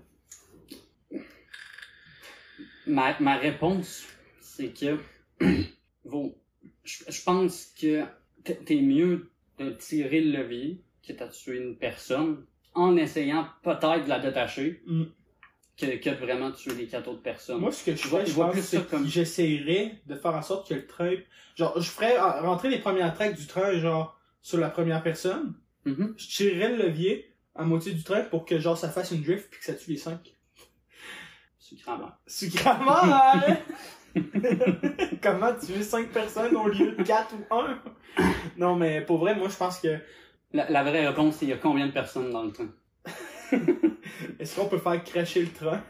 [2.85, 4.05] Ma, ma réponse,
[4.39, 4.97] c'est que
[6.05, 6.37] vos-
[6.83, 8.03] je, je pense que
[8.43, 14.09] t'es mieux de tirer le levier que de tuer une personne en essayant peut-être de
[14.09, 15.03] la détacher Mm.
[15.77, 17.59] que, que de vraiment tuer les quatre autres personnes.
[17.59, 20.15] Moi, ce que je Je vois- je vois plus ça c'est comme- que j'essayerais de
[20.15, 21.13] faire en sorte que le train...
[21.55, 25.53] Genre, je ferais rentrer les premières tracks du train, genre, sur la première personne.
[25.85, 26.13] Mhm.
[26.17, 29.49] Je tirerais le levier à moitié du train pour que, genre, ça fasse une drift
[29.49, 30.35] puis que ça tue les cinq.
[31.59, 32.11] Sucrement.
[32.27, 33.57] Sucrement, hein?
[35.21, 37.79] Comment tuer cinq personnes au lieu de quatre ou un?
[38.57, 39.97] Non, mais pour vrai, moi, je pense que...
[40.53, 42.69] La, la vraie réponse, c'est il y a combien de personnes dans le train?
[44.39, 45.81] Est-ce qu'on peut faire cracher le train?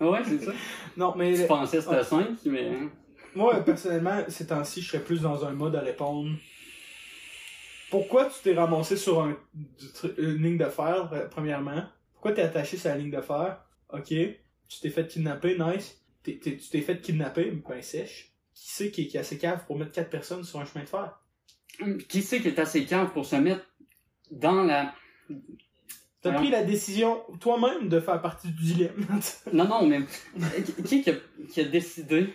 [0.00, 0.52] Ah ouais, c'est ça.
[0.96, 1.34] Non, mais...
[1.34, 2.68] Tu pensais que c'était 5, mais...
[2.68, 2.90] hein.
[3.34, 6.30] Moi, personnellement, ces temps-ci, je serais plus dans un mode à répondre.
[7.90, 9.36] Pourquoi tu t'es ramassé sur un,
[10.18, 11.82] une ligne de fer, euh, premièrement?
[12.12, 13.60] Pourquoi t'es attaché sur la ligne de fer?
[13.92, 14.08] Ok.
[14.08, 16.00] Tu t'es fait kidnapper, nice.
[16.22, 18.32] Tu t'es fait kidnapper, ben sèche.
[18.54, 21.18] Qui c'est qui, a assez cave pour mettre quatre personnes sur un chemin de fer?
[22.08, 23.64] Qui c'est qui est assez cave pour se mettre
[24.34, 24.94] dans la...
[26.22, 29.06] T'as pris la décision toi-même de faire partie du dilemme.
[29.52, 30.00] Non, non, mais
[30.84, 31.14] qui qui a,
[31.50, 32.32] qui a décidé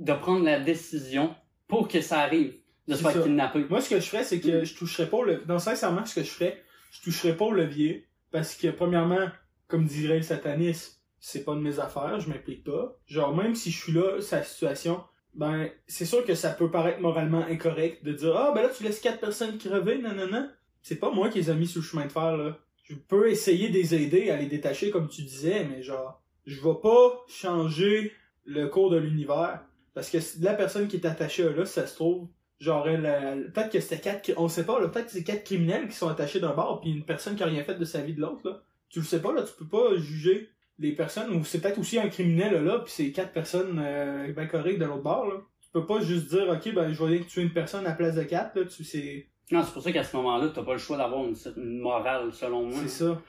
[0.00, 1.34] de prendre la décision
[1.68, 2.54] pour que ça arrive,
[2.88, 3.64] de se faire kidnapper?
[3.70, 5.44] Moi, ce que je ferais, c'est que je toucherais pas au levier.
[5.46, 8.08] Non, sincèrement, ce que je ferais, je toucherais pas au levier.
[8.32, 9.28] Parce que, premièrement,
[9.68, 12.96] comme dirait le satanisme, c'est pas de mes affaires, je m'implique pas.
[13.06, 15.02] Genre, même si je suis là, sa situation,
[15.34, 18.82] ben, c'est sûr que ça peut paraître moralement incorrect de dire, ah, ben là, tu
[18.82, 20.50] laisses quatre personnes crever, non, non, non.
[20.82, 22.58] C'est pas moi qui les ai mis sur le chemin de fer, là.
[22.84, 26.60] Je peux essayer de les aider à les détacher, comme tu disais, mais genre, je
[26.60, 28.12] vais pas changer
[28.44, 29.62] le cours de l'univers.
[29.94, 33.80] Parce que la personne qui est attachée là, ça se trouve, genre, elle, peut-être que
[33.80, 36.80] c'était quatre, on sait pas, là, peut-être c'est quatre criminels qui sont attachés d'un bord,
[36.80, 38.62] puis une personne qui a rien fait de sa vie de l'autre, là.
[38.88, 41.98] Tu le sais pas, là, tu peux pas juger les personnes, ou c'est peut-être aussi
[41.98, 45.36] un criminel, là, puis c'est quatre personnes, euh, ben de l'autre bord, là.
[45.60, 48.16] Tu peux pas juste dire, ok, ben, je vais tuer une personne à la place
[48.16, 50.78] de quatre, là, tu c'est, Non, c'est pour ça qu'à ce moment-là, t'as pas le
[50.78, 52.78] choix d'avoir une, une morale, selon moi.
[52.82, 53.20] c'est ça.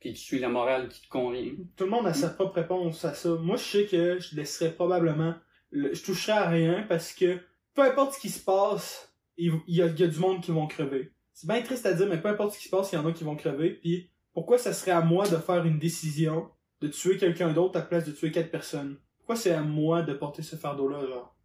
[0.00, 1.52] Puis tu suis la morale qui te convient.
[1.76, 3.34] Tout le monde a sa propre réponse à ça.
[3.36, 5.34] Moi, je sais que je laisserais probablement,
[5.70, 7.38] le- je toucherais à rien parce que
[7.74, 10.50] peu importe ce qui se passe, il y a, il y a du monde qui
[10.50, 11.12] vont crever.
[11.32, 13.06] C'est bien triste à dire, mais peu importe ce qui se passe, il y en
[13.06, 13.70] a qui vont crever.
[13.70, 17.80] Puis pourquoi ça serait à moi de faire une décision de tuer quelqu'un d'autre à
[17.80, 18.98] la place de tuer quatre personnes?
[19.18, 21.36] Pourquoi c'est à moi de porter ce fardeau-là, genre?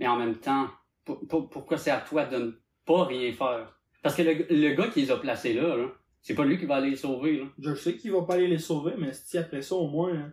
[0.00, 0.68] Mais en même temps,
[1.04, 3.72] pour- pour- pourquoi c'est à toi de pas rien faire?
[4.02, 5.88] Parce que le, le gars qui les a placés là, là
[6.22, 7.44] C'est pas lui qui va aller les sauver, là.
[7.58, 10.32] Je sais qu'il va pas aller les sauver, mais si après ça, au moins, hein,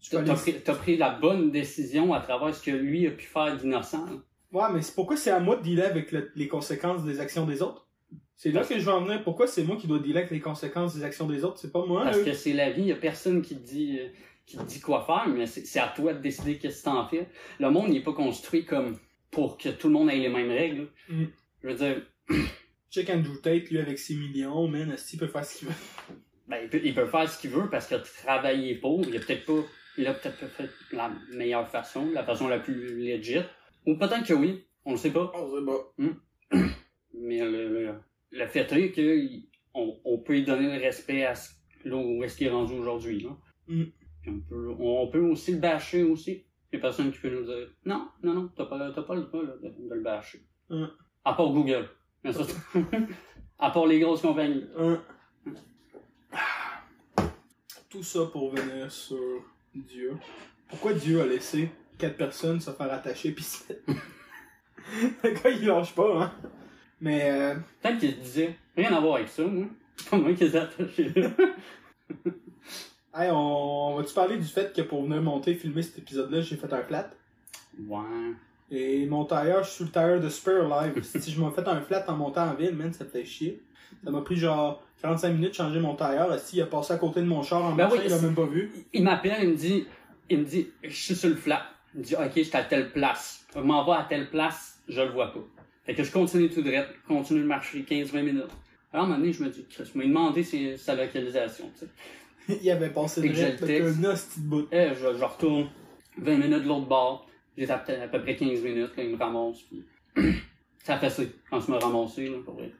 [0.00, 0.26] tu aller...
[0.26, 4.06] t'as pris, pris la bonne décision à travers ce que lui a pu faire d'innocent.
[4.52, 7.44] Ouais, mais c'est pourquoi c'est à moi de dealer avec le- les conséquences des actions
[7.46, 7.86] des autres?
[8.36, 9.22] C'est là que je vais en venir.
[9.24, 11.58] Pourquoi c'est moi qui dois dealer avec les conséquences des actions des autres?
[11.58, 13.98] C'est pas moi, Parce que c'est la vie, il y a personne qui te dit,
[14.00, 14.08] euh,
[14.46, 17.06] qui te dit quoi faire, mais c'est c'est à toi de décider qu'est-ce que t'en
[17.06, 17.28] fais.
[17.58, 18.98] Le monde n'est pas construit comme
[19.30, 20.88] pour que tout le monde ait les mêmes règles.
[21.08, 21.24] Mm.
[21.64, 22.02] Je veux dire,
[22.90, 25.74] Check Andrew Tate, lui, avec ses millions, man, esti, il peut faire ce qu'il veut?
[26.46, 29.00] ben, il, peut, il peut faire ce qu'il veut parce qu'il a travaillé pour.
[29.06, 32.58] Il a peut-être pas, il a peut-être pas fait la meilleure façon, la façon la
[32.58, 33.40] plus legit.
[33.86, 35.32] Ou peut-être que oui, on le sait pas.
[35.34, 36.58] On sait pas.
[37.14, 37.94] Mais le, le,
[38.30, 38.92] le fait est
[39.72, 41.50] qu'on on peut lui donner le respect à ce,
[41.84, 43.20] là où est-ce qu'il est rendu aujourd'hui.
[43.20, 43.30] Là.
[43.68, 43.84] Mm.
[44.20, 46.44] Puis on, peut, on, peut aussi le bâcher aussi.
[46.72, 49.14] Il y a personne qui peut nous dire non, non, non, t'as pas, t'as pas
[49.14, 50.40] le droit là, de, de le bâcher.
[50.68, 50.84] Mm.
[51.24, 51.88] À part Google.
[53.58, 54.66] À part les grosses compagnies.
[57.88, 59.42] Tout ça pour venir sur
[59.74, 60.16] Dieu.
[60.68, 63.82] Pourquoi Dieu a laissé quatre personnes se faire attacher pis c'est...
[65.22, 66.32] Le gars, il lâche pas, hein.
[67.00, 69.66] Mais, euh, Peut-être qu'il se disait rien à voir avec ça, moi.
[69.96, 71.30] C'est pas moi qui les ai attachés là.
[73.14, 76.56] hey, on, on va-tu parler du fait que pour venir monter, filmer cet épisode-là, j'ai
[76.56, 77.10] fait un flat?
[77.86, 78.34] Ouais.
[78.74, 81.02] Et mon tailleur, je suis sur le tailleur de Spare Live.
[81.20, 83.62] si je m'en fait un flat en montant en ville, man, ça fait chier.
[84.04, 86.36] Ça m'a pris genre 45 minutes de changer mon tailleur.
[86.38, 88.20] Si il a passé à côté de mon char en Ben marchant, oui, il l'a
[88.20, 88.72] même pas vu.
[88.92, 89.86] Il m'appelle, il me dit,
[90.28, 91.62] il me dit, je suis sur le flat.
[91.94, 93.46] Il me dit, ok, je suis à telle place.
[93.54, 95.40] Je m'en vais à telle place, je le vois pas.
[95.84, 98.42] Fait que je continue tout droit, continue de marcher 15-20 minutes.
[98.92, 100.42] Alors, à un moment donné, je me dis, Chris, m'ai demandé
[100.76, 102.58] sa localisation, tu sais.
[102.62, 104.04] il avait passé direct le texte.
[104.04, 104.68] un hostie de bout.
[104.70, 105.68] Eh, je, je retourne
[106.18, 107.26] 20 minutes de l'autre bord.
[107.56, 109.84] J'étais à, à peu près 15 minutes, là, il me ramasse, puis
[110.82, 112.70] ça a fessé quand tu m'as ramassé, là, pour vrai.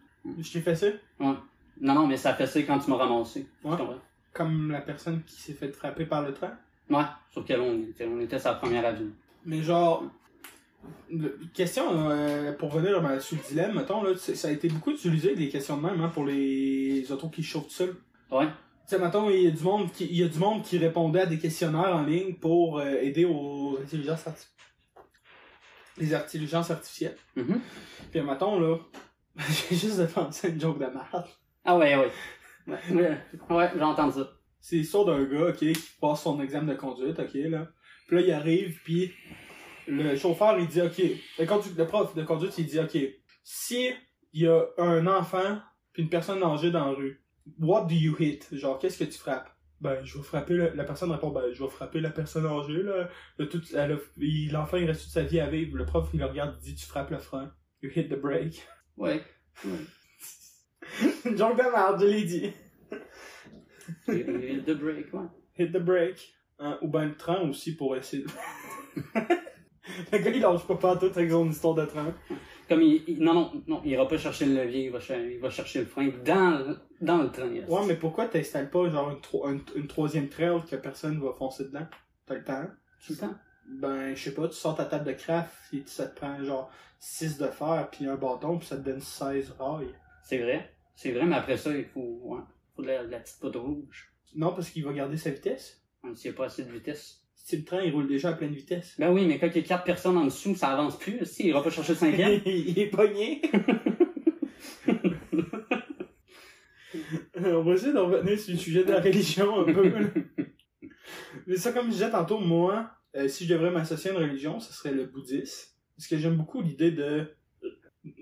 [0.40, 0.86] Je t'ai fait ça?
[1.20, 1.34] Ouais.
[1.80, 3.46] Non, non, mais ça a fessé quand tu m'as ramassé.
[3.62, 3.76] Ouais.
[4.32, 6.52] Comme la personne qui s'est fait frapper par le train?
[6.90, 8.06] Ouais, sur quel on était.
[8.06, 9.12] On était sa première avenue.
[9.46, 10.04] Mais genre,
[11.10, 14.90] le- question euh, pour venir ben, sur le dilemme, mettons, là, ça a été beaucoup
[14.90, 17.96] utilisé des questions de même hein, pour les autos qui chauffent tout seuls.
[18.30, 18.46] Ouais.
[18.46, 18.50] Tu
[18.86, 21.20] sais, mettons, il y, a du monde qui, il y a du monde qui répondait
[21.20, 24.46] à des questionnaires en ligne pour euh, aider aux intelligences arti-
[25.98, 27.16] les intelligences artificielles.
[27.36, 27.60] Mhm.
[28.10, 28.78] Puis, mettons, là,
[29.36, 31.24] j'ai juste de penser à une joke de merde.
[31.64, 32.10] Ah ouais, ouais.
[32.66, 33.18] Ouais,
[33.50, 34.30] ouais, j'entends ça.
[34.60, 37.68] C'est l'histoire d'un gars, ok, qui passe son examen de conduite, ok, là.
[38.06, 39.12] Puis là, il arrive, puis
[39.86, 40.98] le chauffeur, il dit, ok,
[41.38, 42.96] le, le prof de conduite, il dit, ok,
[43.42, 43.90] si
[44.32, 45.58] il y a un enfant,
[45.92, 47.22] puis une personne âgée dans la rue,
[47.58, 48.48] what do you hit?
[48.52, 49.53] Genre, qu'est-ce que tu frappes?
[49.84, 52.82] Ben, je vais frapper, le- la personne répond, ben, je vais frapper la personne âgée,
[52.82, 53.06] là.
[53.36, 55.76] Le tout, elle a- il- l'enfant, il reste toute sa vie à vivre.
[55.76, 57.52] Le prof, il le regarde, il dit, tu frappes le frein.
[57.82, 58.66] You hit the brake.
[58.96, 59.22] Ouais.
[61.36, 62.52] Joke de merde, je l'ai dit.
[64.06, 65.26] The break, ouais.
[65.58, 66.32] Hit the brake.
[66.58, 68.28] Hein, ou ben le train aussi pour essayer de...
[70.12, 72.14] le gars il lâche pas partout avec son histoire de train.
[72.68, 75.38] Comme il, il- non, non, non, il ira pas chercher le levier, il va, il
[75.38, 77.48] va chercher le frein dans, le- dans le train.
[77.48, 77.68] yes.
[77.68, 81.32] Ouais mais pourquoi t'installes pas genre une, tro- une, une troisième trail que personne va
[81.32, 81.86] foncer dedans?
[82.26, 82.66] T'as le temps?
[83.06, 83.34] Tout le temps.
[83.68, 86.70] Ben je sais pas, tu sors ta table de craft et ça te prend genre
[87.00, 89.94] 6 de fer puis un bâton puis ça te donne 16 rails.
[90.22, 90.70] C'est vrai.
[90.94, 92.40] C'est vrai, mais après ça, il faut, ouais,
[92.76, 94.12] faut de la, de la petite poudre rouge.
[94.36, 95.82] Non parce qu'il va garder sa vitesse.
[96.14, 97.23] S'il n'y a pas assez de vitesse.
[97.44, 98.94] Si le train il roule déjà à pleine vitesse.
[98.98, 101.26] Ben oui, mais quand il y a quatre personnes en dessous, ça avance plus.
[101.26, 102.40] Si, il ira pas chercher le cinquième.
[102.46, 103.42] il est pogné.
[107.36, 109.92] On va essayer de revenir sur le sujet de la religion un peu.
[111.46, 114.58] Mais ça, comme je disais tantôt, moi, euh, si je devrais m'associer à une religion,
[114.58, 115.68] ce serait le bouddhisme.
[115.98, 117.36] Parce que j'aime beaucoup l'idée de...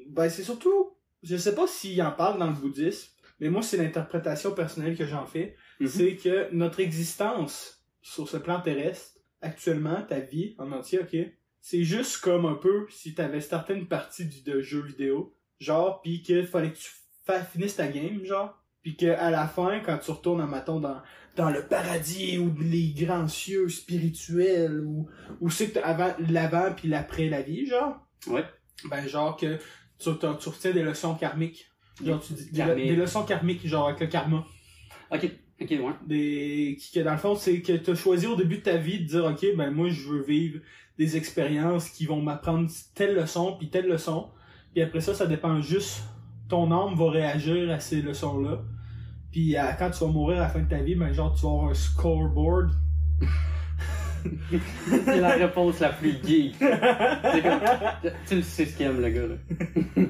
[0.09, 0.97] Ben, c'est surtout...
[1.23, 5.07] Je sais pas s'il en parle dans le bouddhisme, mais moi, c'est l'interprétation personnelle que
[5.07, 5.55] j'en fais.
[5.79, 5.87] Mhm.
[5.87, 11.17] C'est que notre existence sur ce plan terrestre, actuellement, ta vie en entier, ok,
[11.61, 16.03] c'est juste comme un peu si t'avais starté une partie du, de jeu vidéo, genre,
[16.03, 16.91] pis que fallait que tu
[17.53, 21.01] finisses ta game, genre, pis que à la fin, quand tu retournes, en maton dans,
[21.37, 25.09] dans le paradis ou les grands cieux spirituels, ou,
[25.41, 28.45] ou c'est avant, l'avant puis l'après la vie, genre, Ouais.
[28.89, 29.59] ben genre que
[29.99, 31.69] tu, retiens des leçons karmiques.
[32.05, 34.45] Genre, tu dis, des, des leçons karmiques, genre avec le karma
[35.13, 35.31] Ok,
[35.63, 35.93] ok, ouais.
[36.07, 38.77] des qui que dans le fond c'est que tu as choisi au début de ta
[38.77, 40.61] vie de dire OK ben moi je veux vivre
[40.99, 44.29] des expériences qui vont m'apprendre telle leçon puis telle leçon
[44.75, 46.03] puis après ça ça dépend juste
[46.49, 48.61] ton âme va réagir à ces leçons là
[49.31, 51.43] puis à- quand tu vas mourir à la fin de ta vie ben genre tu
[51.43, 52.71] vas avoir un scoreboard
[55.07, 56.57] C'est la réponse la plus geek.
[56.59, 60.05] Comme- Tu le sais ce qu'il aime, le gars, là.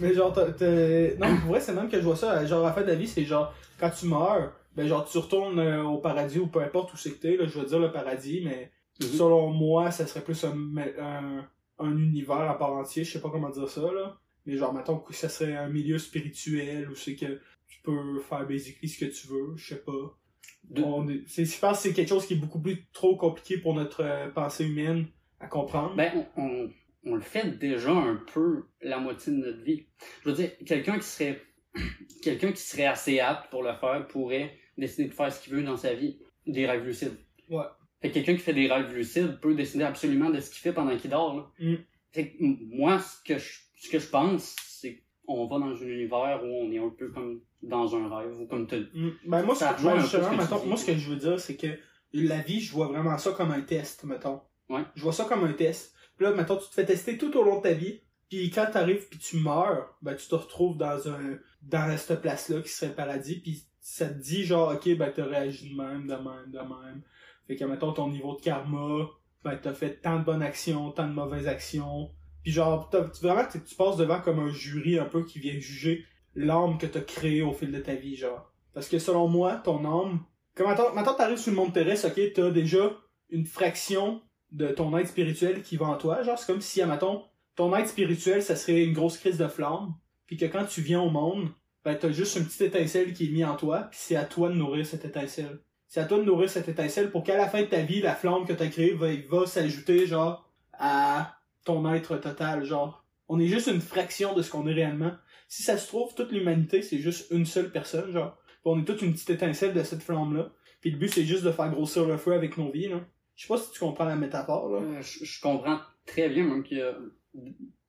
[0.00, 2.70] Mais genre, t'as- t'as- non, pour vrai, c'est même que je vois ça, genre, à
[2.70, 5.82] la fin de la vie, c'est genre, quand tu meurs, ben genre, tu retournes euh,
[5.82, 8.40] au paradis ou peu importe où c'est que t'es, là, je veux dire le paradis,
[8.44, 9.06] mais Mhm.
[9.08, 10.56] selon moi, ça serait plus un,
[10.98, 14.18] un, un univers à part entier, je sais pas comment dire ça, là.
[14.46, 18.46] Mais genre, mettons que ça serait un milieu spirituel où c'est que tu peux faire
[18.46, 20.16] basically ce que tu veux, je sais pas.
[20.64, 23.16] De- On est- c'est- je pense que c'est quelque chose qui est beaucoup plus trop
[23.16, 25.06] compliqué pour notre euh, pensée humaine
[25.40, 25.94] à comprendre.
[25.94, 26.70] Ben, on, on,
[27.04, 29.86] on le fait déjà un peu la moitié de notre vie.
[30.24, 31.40] Je veux dire, quelqu'un qui serait
[32.22, 35.62] quelqu'un qui serait assez apte pour le faire pourrait décider de faire ce qu'il veut
[35.62, 36.18] dans sa vie.
[36.46, 37.16] Des rêves lucides.
[37.50, 37.64] Ouais.
[38.00, 40.72] Fait que quelqu'un qui fait des rêves lucides peut décider absolument de ce qu'il fait
[40.72, 41.36] pendant qu'il dort.
[41.36, 41.50] Là.
[41.58, 41.76] Mm.
[42.12, 45.86] Fait que, moi, ce que je, ce que je pense, c'est qu'on va dans un
[45.86, 49.10] univers où on est un peu comme dans un rêve, ou comme t'as Mm.
[49.26, 51.16] Ben moi, Ça ce que, moi, ce que tu mettons, moi, ce que je veux
[51.16, 51.78] dire, c'est que
[52.12, 54.40] la vie, je vois vraiment ça comme un test, mettons.
[54.68, 54.82] Ouais.
[54.94, 55.94] Je vois ça comme un test.
[56.16, 58.00] Puis là, mettons, tu te fais tester tout au long de ta vie.
[58.28, 62.60] Puis quand t'arrives puis tu meurs, ben tu te retrouves dans un dans cette place-là
[62.60, 63.40] qui serait le paradis.
[63.40, 67.02] Puis ça te dit genre, ok, ben t'as réagi de même, de même, de même.
[67.46, 69.08] Fait que mettons ton niveau de karma,
[69.42, 72.10] ben t'as fait tant de bonnes actions, tant de mauvaises actions.
[72.42, 72.90] Puis genre,
[73.22, 77.00] vraiment, tu passes devant comme un jury un peu qui vient juger l'âme que t'as
[77.00, 78.52] créée au fil de ta vie, genre.
[78.74, 80.20] Parce que selon moi, ton âme,
[80.54, 82.94] comme maintenant, t'arrives sur le monde terrestre, ok, t'as déjà
[83.30, 84.20] une fraction
[84.52, 86.22] de ton être spirituel qui va en toi.
[86.22, 87.24] Genre, c'est comme si, admettons,
[87.56, 89.94] ton être spirituel, ça serait une grosse crise de flamme.
[90.26, 91.48] Puis que quand tu viens au monde,
[91.84, 94.48] ben t'as juste une petite étincelle qui est mise en toi, puis c'est à toi
[94.48, 95.60] de nourrir cette étincelle.
[95.86, 98.14] C'est à toi de nourrir cette étincelle pour qu'à la fin de ta vie, la
[98.14, 103.04] flamme que t'as créée va, s'ajouter, genre, à ton être total, genre.
[103.28, 105.12] On est juste une fraction de ce qu'on est réellement.
[105.48, 108.36] Si ça se trouve, toute l'humanité, c'est juste une seule personne, genre.
[108.64, 110.50] On est toute une petite étincelle de cette flamme-là.
[110.82, 113.00] Puis le but, c'est juste de faire grossir le feu avec nos vies, là.
[113.34, 114.80] Je sais pas si tu comprends la métaphore, là.
[114.80, 117.12] Euh, je, je comprends très bien, même que.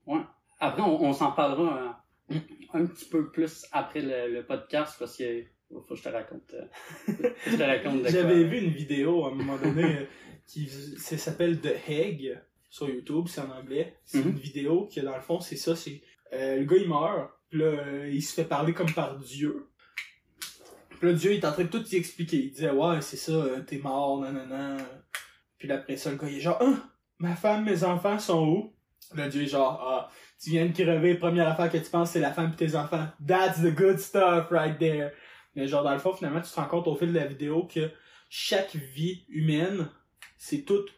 [0.06, 0.22] Ouais.
[0.60, 1.90] Après, on, on s'en parlera euh,
[2.74, 5.44] un petit peu plus après le, le podcast parce que.
[5.72, 6.52] Faut que je te raconte.
[6.56, 6.66] euh,
[7.48, 8.08] je te raconte.
[8.08, 10.06] J'avais vu une vidéo à un moment donné euh,
[10.48, 13.96] qui s'appelle The Hague sur YouTube, c'est en anglais.
[14.04, 14.30] C'est Mhm.
[14.32, 16.02] une vidéo qui dans le fond c'est ça, c'est
[16.34, 19.68] euh, le gars il meurt, puis là il se fait parler comme par Dieu.
[21.00, 22.38] Puis là Dieu il est en train de tout y expliquer.
[22.38, 24.78] Il disait ouais c'est ça, t'es mort, nanana.
[25.60, 26.90] Puis là, après ça le gars il est genre ah,
[27.20, 28.74] ma femme, mes enfants sont où?
[29.16, 32.20] Là Dieu est genre ah tu viens de crever, première affaire que tu penses c'est
[32.20, 33.08] la femme et tes enfants.
[33.26, 35.12] That's the good stuff right there.
[35.56, 37.64] Mais genre, dans le fond, finalement, tu te rends compte au fil de la vidéo
[37.64, 37.92] que
[38.30, 39.90] chaque vie humaine,
[40.38, 40.90] c'est toute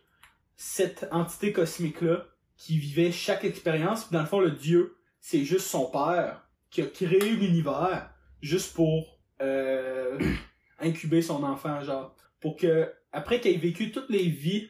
[0.55, 2.25] cette entité cosmique-là
[2.57, 4.03] qui vivait chaque expérience.
[4.03, 8.75] Puis dans le fond, le Dieu, c'est juste son père qui a créé l'univers juste
[8.75, 10.19] pour euh,
[10.79, 12.15] incuber son enfant, genre.
[12.39, 14.69] Pour que, après qu'il ait vécu toutes les vies,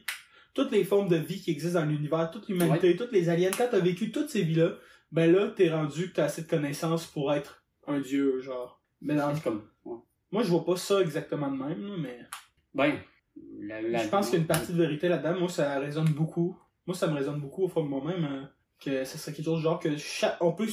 [0.54, 3.68] toutes les formes de vie qui existent dans l'univers, toute l'humanité, toutes les aliens, quand
[3.70, 4.72] t'as vécu toutes ces vies-là,
[5.10, 8.82] ben là, t'es rendu que t'as assez de connaissances pour être un Dieu, genre.
[9.00, 9.62] Mais dans, C'est comme.
[9.84, 9.96] ouais.
[10.30, 12.20] moi, je vois pas ça exactement de même, mais
[12.74, 12.98] Ben.
[13.60, 15.38] La, la- je pense qu'il y a une partie de vérité là-dedans.
[15.38, 16.58] Moi, ça résonne beaucoup.
[16.86, 18.42] Moi, ça me résonne beaucoup au fond de moi-même euh,
[18.78, 20.36] que ça serait quelque chose genre que chaque...
[20.40, 20.68] on peut...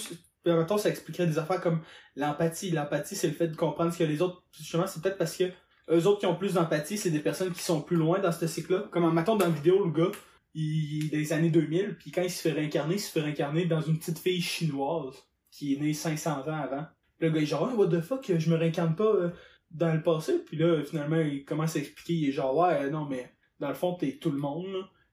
[0.45, 1.81] En même temps, ça expliquerait des affaires comme
[2.15, 2.71] l'empathie.
[2.71, 4.43] L'empathie, c'est le fait de comprendre ce que les autres...
[4.57, 5.45] Justement, c'est peut-être parce que
[5.89, 8.47] eux autres qui ont plus d'empathie, c'est des personnes qui sont plus loin dans ce
[8.47, 8.87] cycle-là.
[8.91, 10.11] Comme en mettons dans la vidéo, le gars,
[10.53, 13.81] il des années 2000, puis quand il se fait réincarner, il se fait réincarner dans
[13.81, 15.15] une petite fille chinoise
[15.51, 16.85] qui est née 500 ans avant.
[17.19, 19.29] Le gars est genre, Ah, what the fuck, je me réincarne pas euh,
[19.71, 20.39] dans le passé.
[20.45, 23.69] Puis là, finalement, il commence à expliquer, il est genre, ouais, euh, non, mais dans
[23.69, 24.67] le fond, t'es tout le monde.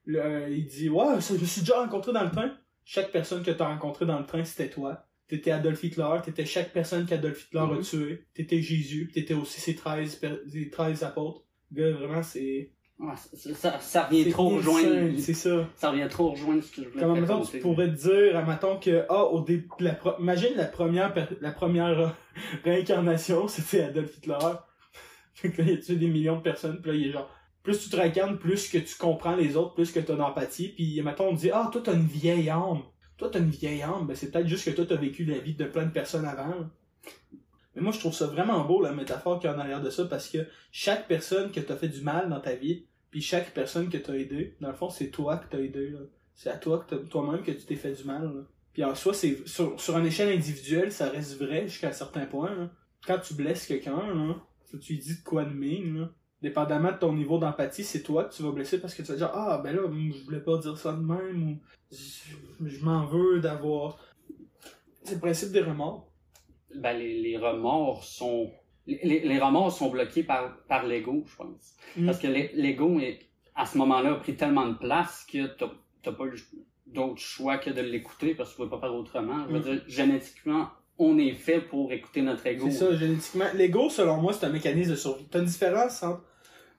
[0.07, 0.25] là.
[0.25, 2.53] Euh, il dit, ouais, je me suis déjà rencontré dans le train.
[2.85, 5.06] Chaque personne que t'as rencontré dans le train, c'était toi.
[5.29, 7.81] T'étais Adolf Hitler, t'étais chaque personne qu'Adolf Hitler a Mhm.
[7.83, 8.25] tué.
[8.35, 11.43] T'étais Jésus, t'étais aussi ses 13, per- ses 13 apôtres.
[11.73, 12.71] Gars, vraiment, c'est...
[13.81, 15.19] Ça, revient trop rejoindre.
[15.19, 15.69] C'est ça.
[15.75, 18.79] Ça revient trop rejoindre ce que je voulais Comme mettons, tu pourrais te dire, admettons
[18.79, 21.13] que, ah, au début, la pro- imagine la première,
[21.43, 22.09] la première euh,
[22.65, 24.39] réincarnation, c'était Adolf Hitler.
[25.35, 27.31] Fait que là, il a tué des millions de personnes, puis là, il est genre,
[27.63, 31.01] plus tu te réincarnes, plus que tu comprends les autres, plus que t'as d'empathie, puis
[31.03, 32.83] mettons, on te dit, ah, toi, t'as une vieille âme.
[33.17, 35.55] Toi, t'as une vieille âme, ben, c'est peut-être juste que toi, t'as vécu la vie
[35.55, 36.69] de plein de personnes avant.
[37.75, 39.91] Mais moi, je trouve ça vraiment beau, la métaphore qu'il y a en arrière de
[39.91, 40.39] ça, parce que
[40.73, 44.15] chaque personne que t'as fait du mal dans ta vie, puis chaque personne que t'as
[44.15, 46.01] aidé, dans le fond, c'est toi que t'as aidé, là.
[46.35, 48.25] C'est à toi toi-même que tu t'es fait du mal.
[48.25, 48.43] Là.
[48.75, 52.27] Puis en soi, c'est sur, sur une échelle individuelle, ça reste vrai jusqu'à un certain
[52.27, 52.71] point.
[53.07, 54.35] Quand tu blesses quelqu'un, là,
[54.71, 56.01] tu lui dis de quoi de mine.
[56.01, 56.11] Là.
[56.43, 59.17] Dépendamment de ton niveau d'empathie, c'est toi que tu vas blesser parce que tu vas
[59.17, 61.59] dire Ah ben là, je voulais pas dire ça de même ou
[61.91, 63.99] je, je m'en veux d'avoir.
[65.03, 66.11] C'est le principe des remords.
[66.75, 68.51] ben, les, les remords sont
[68.87, 72.05] les, les remords sont bloqués par par l'ego je pense Mm.
[72.07, 72.99] parce que l'e- l'ego
[73.55, 76.25] à ce moment-là, a pris tellement de place que t'as pas
[76.87, 79.47] d'autre choix que de l'écouter parce que tu peux pas faire autrement.
[79.49, 79.63] Je veux Mm.
[79.63, 80.69] dire, génétiquement,
[80.99, 82.67] on est fait pour écouter notre ego.
[82.71, 83.45] C'est ça, génétiquement.
[83.55, 85.27] L'ego, selon moi, c'est un mécanisme de survie.
[85.31, 86.23] T'as une différence entre,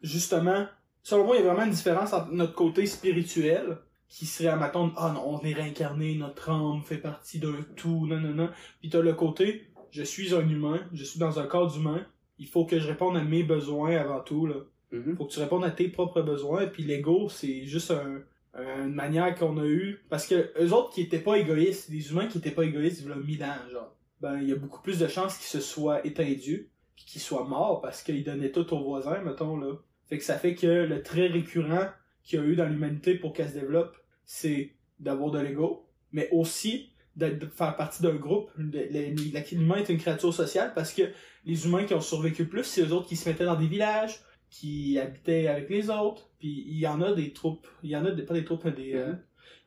[0.01, 0.65] justement,
[1.03, 3.77] selon moi, il y a vraiment une différence entre notre côté spirituel,
[4.09, 8.19] qui serait, admettons, ah non, on est réincarné, notre âme fait partie d'un tout, non,
[8.19, 8.49] non, non.
[8.79, 12.05] Puis t'as le côté, je suis un humain, je suis dans un corps d'humain,
[12.39, 14.55] il faut que je réponde à mes besoins avant tout, là.
[14.93, 15.17] Mhm.
[15.17, 18.21] faut que tu répondes à tes propres besoins puis l'ego c'est juste un,
[18.53, 22.09] un- une manière qu'on a eu parce que eux autres qui étaient pas égoïstes des
[22.09, 24.55] humains qui étaient pas égoïstes il y a mille ans genre ben il y a
[24.55, 28.51] beaucoup plus de chances qu'ils se soient étendus puis qu'ils soient morts parce qu'ils donnaient
[28.51, 29.73] tout aux voisins mettons là
[30.07, 31.87] fait que ça fait que le trait récurrent
[32.23, 36.29] qu'il y a eu dans l'humanité pour qu'elle se développe c'est d'avoir de l'ego mais
[36.31, 41.03] aussi de faire partie d'un groupe l'humain est une créature sociale parce que
[41.45, 44.21] les humains qui ont survécu plus c'est eux autres qui se mettaient dans des villages
[44.49, 46.29] qui habitaient avec les autres.
[46.39, 48.63] Puis il y en a des troupes, il y en a des, pas des troupes,
[48.65, 49.19] mais des, euh, Mhm.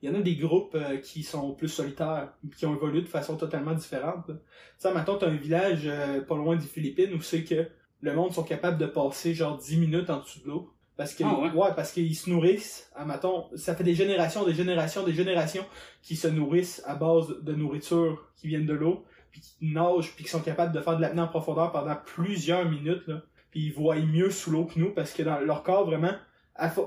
[0.03, 3.09] Il y en a des groupes euh, qui sont plus solitaires, qui ont évolué de
[3.09, 4.27] façon totalement différente.
[4.27, 4.33] Tu
[4.79, 7.69] sais, maintenant t'as un village euh, pas loin des Philippines où c'est que
[8.01, 10.73] le monde sont capables de passer genre 10 minutes en dessous de l'eau.
[10.97, 11.73] Parce que, Ah ouais?
[11.75, 15.65] parce qu'ils se nourrissent, à mettons, ça fait des générations, des générations, des générations
[16.03, 20.25] qui se nourrissent à base de nourriture qui viennent de l'eau, puis qui nagent, puis
[20.25, 23.73] qui sont capables de faire de l'apnée en profondeur pendant plusieurs minutes, là puis ils
[23.73, 26.13] voient mieux sous l'eau que nous parce que dans leur corps vraiment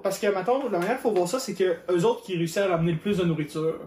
[0.04, 2.58] parce que maintenant la manière qu'il faut voir ça c'est que eux autres qui réussissent
[2.58, 3.80] à ramener le plus de nourriture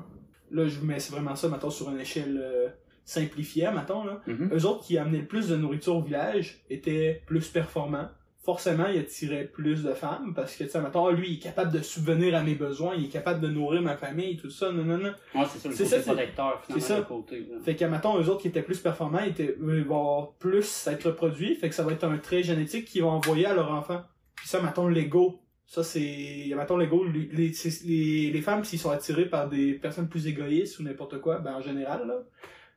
[0.51, 2.68] là je vous mets c'est vraiment ça maintenant sur une échelle euh,
[3.05, 4.51] simplifiée maintenant là Mhm.
[4.53, 8.09] eux autres qui amenaient le plus de nourriture au village étaient plus performants
[8.45, 11.41] forcément ils attiraient plus de femmes parce que tu sais mettons ah, lui il est
[11.41, 14.70] capable de subvenir à mes besoins il est capable de nourrir ma famille tout ça
[14.72, 17.01] non non non Ouais, c'est ça, le côté ça, protecteur, finalement, ça.
[17.03, 17.47] côté.
[17.64, 20.87] fait que, mettons, eux autres qui étaient plus performants, ils, étaient, ils vont avoir plus
[20.87, 21.57] être reproduits.
[21.57, 24.01] Fait que ça va être un trait génétique qu'ils vont envoyer à leur enfant.
[24.37, 25.41] Puis ça, mettons, l'ego.
[25.67, 27.53] Ça, c'est, mettons, l'ego, les, les,
[27.85, 31.55] les, les femmes, s'ils sont attirées par des personnes plus égoïstes ou n'importe quoi, ben,
[31.55, 32.23] en général, là.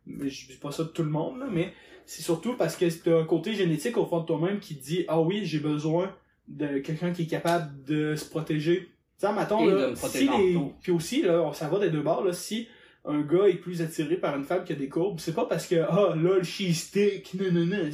[0.07, 1.71] Mais je dis pas ça de tout le monde, là, mais
[2.07, 5.05] c'est surtout parce que c'est un côté génétique au fond de toi-même qui te dit,
[5.07, 6.15] ah oui, j'ai besoin
[6.47, 8.89] de quelqu'un qui est capable de se protéger.
[9.19, 12.01] Tu sais, mettons, Et là, si les, puis aussi, là, on s'en va des deux
[12.01, 12.67] bords, là, si
[13.05, 15.67] un gars est plus attiré par une femme qui a des courbes, c'est pas parce
[15.67, 17.89] que, ah, lol, she's thick, non, non, non.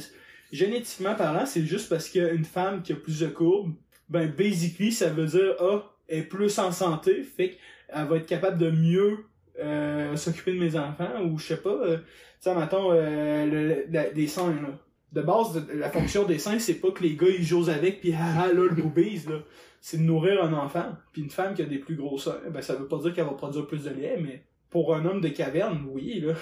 [0.52, 3.74] Génétiquement parlant, c'est juste parce qu'une femme qui a plus de courbes,
[4.08, 7.56] ben, basically, ça veut dire, ah, elle est plus en santé, fait
[7.88, 9.18] qu'elle va être capable de mieux
[9.58, 11.98] euh, s'occuper de mes enfants, ou je sais pas, euh,
[12.42, 14.78] tu mettons, euh, le, des seins, là.
[15.12, 18.12] De base, la fonction des seins, c'est pas que les gars, ils jouent avec, puis
[18.12, 19.38] ah, ah, là, le boobies, là.
[19.80, 20.96] C'est de nourrir un enfant.
[21.12, 23.24] Puis une femme qui a des plus gros seins, ben, ça veut pas dire qu'elle
[23.24, 26.34] va produire plus de lait, mais pour un homme de caverne, oui, là.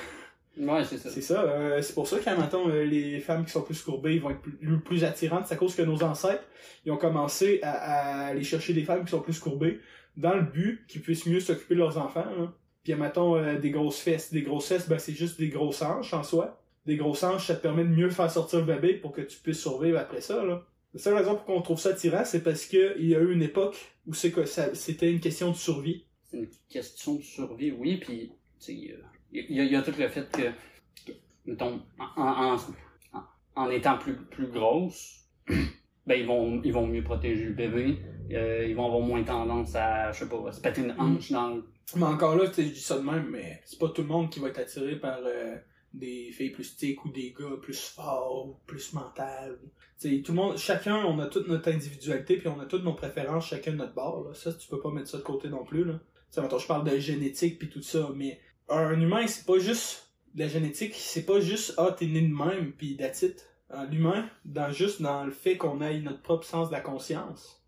[0.57, 1.11] Ouais, c'est ça.
[1.11, 1.43] C'est ça.
[1.43, 4.41] euh, c'est pour ça que, mettons, euh, les femmes qui sont plus courbées, vont être
[4.41, 5.47] plus, plus attirantes.
[5.47, 6.45] C'est à cause que nos ancêtres,
[6.85, 9.81] ils ont commencé à, à aller chercher des femmes qui sont plus courbées
[10.17, 12.27] dans le but qu'ils puissent mieux s'occuper de leurs enfants.
[12.39, 12.53] Là.
[12.85, 14.33] Puis, mettons, euh, des grosses fesses.
[14.33, 16.61] Des grosses fesses, ben, c'est juste des grosses hanches en soi.
[16.87, 19.39] Des grosses hanches, ça te permet de mieux faire sortir le bébé pour que tu
[19.39, 20.65] puisses survivre après ça, là.
[20.93, 23.33] La seule raison pour qu'on trouve ça attirant, c'est parce que il y a eu
[23.33, 23.75] une époque
[24.07, 26.05] où c'est que ça, c'était une question de survie.
[26.23, 28.31] C'est une question de survie, oui, puis
[28.61, 29.03] tu sais, euh,
[29.35, 31.13] il y, a- il y a tout le fait que,
[31.47, 33.23] mettons, en, en, en,
[33.57, 35.25] en étant plus, plus grosse,
[36.07, 37.99] ben ils vont, ils vont mieux protéger le bébé,
[38.33, 41.31] euh, ils vont avoir moins tendance à, je sais pas, à se péter une hanche
[41.31, 41.65] dans le...
[41.97, 44.09] Mais encore là, tu sais, je dis ça de même, mais c'est pas tout le
[44.09, 45.57] monde qui va être attiré par euh,
[45.93, 49.59] des filles plus tiques ou des gars plus forts ou plus mental.
[50.01, 52.85] Tu sais, tout le monde, chacun, on a toute notre individualité puis on a toutes
[52.85, 54.25] nos préférences chacun de notre bord.
[54.27, 54.35] Là.
[54.35, 55.85] Ça, tu peux pas mettre ça de côté non plus.
[55.85, 56.01] Là.
[56.33, 60.11] Tu sais, je parle de génétique puis tout ça, mais un humain, c'est pas juste
[60.35, 63.47] la génétique, c'est pas juste ah t'es né de même puis it.
[63.71, 67.63] Euh, L'humain, dans juste dans le fait qu'on ait notre propre sens de la conscience,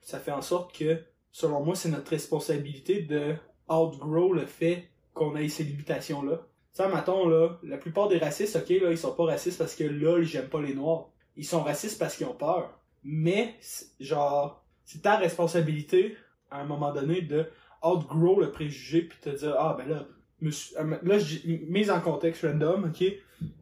[0.00, 1.00] ça fait en sorte que,
[1.30, 3.34] selon moi, c'est notre responsabilité de
[3.68, 6.40] outgrow le fait qu'on ait ces limitations-là.
[6.72, 9.84] Ça, mettons, là, la plupart des racistes, ok, là, ils sont pas racistes parce que,
[9.84, 11.10] lol, j'aime pas les noirs.
[11.36, 12.80] Ils sont racistes parce qu'ils ont peur.
[13.04, 13.54] Mais,
[14.00, 16.16] genre, c'est ta responsabilité,
[16.50, 17.46] à un moment donné, de
[17.82, 20.06] outgrow le préjugé puis te dire, ah, ben là,
[20.42, 23.04] là, j'ai- mise en contexte random, ok,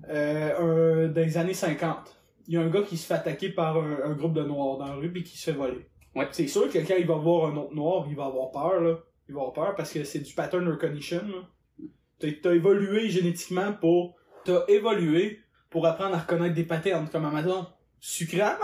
[0.08, 2.16] euh, un, dans les années 50,
[2.48, 4.78] il y a un gars qui se fait attaquer par un, un groupe de noirs
[4.78, 5.86] dans la rue puis qui se fait voler.
[6.14, 6.28] Ouais.
[6.32, 8.98] C'est sûr que quand il va voir un autre noir, il va avoir peur, là.
[9.28, 11.86] Il va avoir peur parce que c'est du pattern recognition, là.
[12.18, 17.68] T'as, évolué génétiquement pour, t'as évolué pour apprendre à reconnaître des patterns, comme à matin.
[18.00, 18.58] Sucré amer!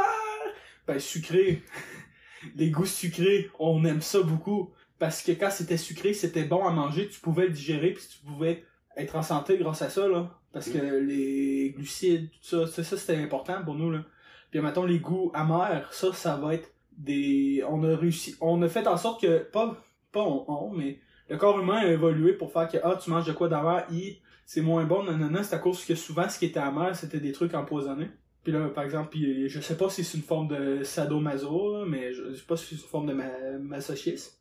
[0.87, 1.63] Ben, sucré.
[2.57, 4.73] Les goûts sucrés, on aime ça beaucoup.
[4.99, 8.19] Parce que quand c'était sucré, c'était bon à manger, tu pouvais le digérer puis tu
[8.25, 8.65] pouvais
[8.97, 10.31] être en santé grâce à ça, là.
[10.53, 14.05] Parce que les glucides, tout ça, ça, ça, c'était important pour nous, là.
[14.51, 18.69] Puis mettons les goûts amers, ça, ça va être des, on a réussi, on a
[18.69, 19.77] fait en sorte que, pas,
[20.13, 23.27] pas on, on, mais le corps humain a évolué pour faire que, ah, tu manges
[23.27, 26.47] de quoi d'avant, i, c'est moins bon, nanana, c'est à cause que souvent, ce qui
[26.47, 28.09] était amer, c'était des trucs empoisonnés.
[28.45, 32.15] Puis là, par exemple, puis je sais pas si c'est une forme de sadomaso, mais
[32.15, 33.29] je, je sais pas si c'est une forme de ma
[33.59, 34.37] masochisme.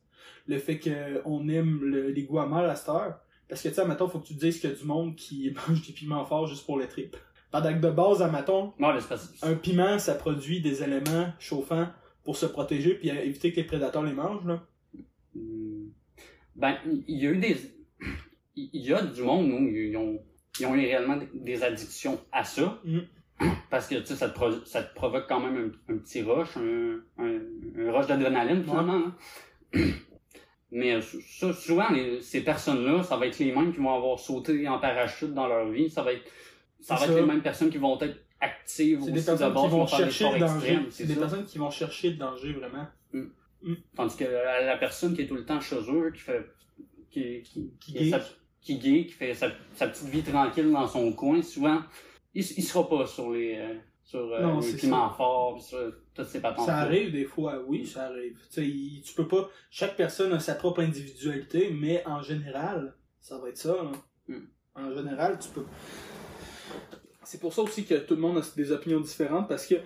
[0.48, 3.18] Le fait qu'on aime le, les goûts amers à cette heure.
[3.48, 5.14] Parce que, tu sais, maintenant, faut que tu te dises qu'il y a du monde
[5.16, 7.16] qui mange des piments forts juste pour les tripes.
[7.50, 8.72] Pendant que de base, à maton,
[9.42, 11.88] un piment, ça produit des éléments chauffants
[12.24, 14.62] pour se protéger puis éviter que les prédateurs les mangent, là.
[15.34, 15.88] Hmm.
[16.56, 16.76] Ben,
[17.06, 17.56] il y a eu des.
[18.56, 20.18] Il y a du monde, nous, ils ont,
[20.58, 22.80] ils ont eu réellement des addictions à ça.
[22.84, 23.00] Mm.
[23.68, 24.32] Parce que, tu sais, ça,
[24.64, 27.40] ça te provoque quand même un, un petit rush, un, un,
[27.78, 29.12] un rush d'adrénaline, finalement.
[29.74, 29.80] hein.
[30.72, 34.18] Mais euh, ça, souvent, les- ces personnes-là, ça va être les mêmes qui vont avoir
[34.18, 35.88] sauté en parachute dans leur vie.
[35.90, 36.28] Ça va être,
[36.80, 39.52] ça va être les mêmes personnes qui vont être actives C'est aussi des de personnes
[39.54, 40.78] base, qui vont chercher le danger.
[40.90, 41.20] C'est des ça.
[41.20, 42.86] personnes qui vont chercher le danger, vraiment.
[43.96, 46.46] Tandis que la, la personne qui est tout le temps chez eux, qui fait,
[47.10, 48.20] qui, qui, Qui qui, est sa-
[48.62, 49.06] geek.
[49.08, 51.80] qui fait sa, sa petite vie tranquille dans son coin, souvent,
[52.34, 53.74] il, il sera pas sur les, euh,
[54.06, 56.64] sur euh, Non, les piments forts, sur toutes ces patentes.
[56.66, 58.38] Ça arrive des fois, oui, ça arrive.
[58.48, 59.50] Tu sais, il- tu peux pas.
[59.68, 63.74] Chaque personne a sa propre individualité, mais en général, ça va être ça.
[63.74, 63.90] là.
[64.28, 64.44] Mm.
[64.76, 65.64] En général, tu peux.
[67.24, 69.82] C'est pour ça aussi que tout le monde a des opinions différentes parce que, tu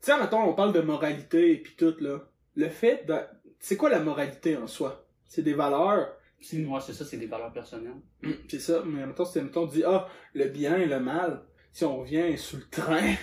[0.00, 2.18] sais, mettons, on parle de moralité et puis tout là.
[2.56, 3.14] Le fait de,
[3.58, 5.06] c'est quoi la moralité en soi?
[5.26, 6.12] C'est des valeurs?
[6.42, 7.94] C'est- Ouais, c'est ça, c'est des valeurs personnelles.
[8.22, 11.00] Mm, C'est ça, mais en même temps, c'est mettons, dit, ah, le bien et le
[11.00, 11.42] mal,
[11.72, 13.14] si on revient sur le train.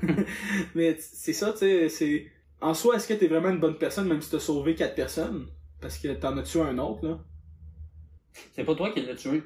[0.75, 2.27] mais c'est ça, tu sais, c'est.
[2.61, 5.47] En soi, est-ce que t'es vraiment une bonne personne, même si t'as sauvé quatre personnes?
[5.79, 7.19] Parce que t'en as tué un autre, là?
[8.55, 9.41] C'est pas toi qui l'as tué.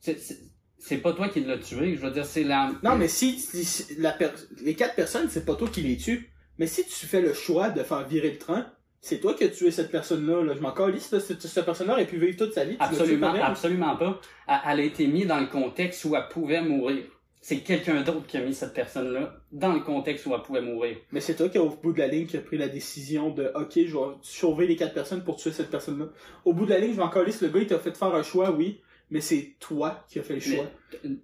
[0.00, 2.72] C'est- pas toi qui l'as tué, je veux dire, c'est la...
[2.82, 4.30] Non, mais si, si- si la per-
[4.62, 6.30] les quatre personnes, c'est pas toi qui les tues.
[6.58, 8.66] Mais si tu fais le choix de faire virer le train,
[9.00, 10.42] c'est toi qui as tué cette personne-là.
[10.44, 10.54] Là.
[10.56, 11.08] Je m'en calisse.
[11.08, 12.76] Cette, cette personne-là aurait pu vivre toute sa vie.
[12.80, 14.20] Absolument, absolument pas.
[14.48, 17.04] Elle, elle a été mise dans le contexte où elle pouvait mourir.
[17.40, 20.96] C'est quelqu'un d'autre qui a mis cette personne-là dans le contexte où elle pouvait mourir.
[21.12, 23.52] Mais c'est toi qui, au bout de la ligne, qui a pris la décision de
[23.54, 26.06] OK, je vais sauver les quatre personnes pour tuer cette personne-là.
[26.44, 28.22] Au bout de la ligne, je m'en calisse, le gars, il t'a fait faire un
[28.24, 28.80] choix, oui,
[29.10, 30.64] mais c'est toi qui as fait le choix.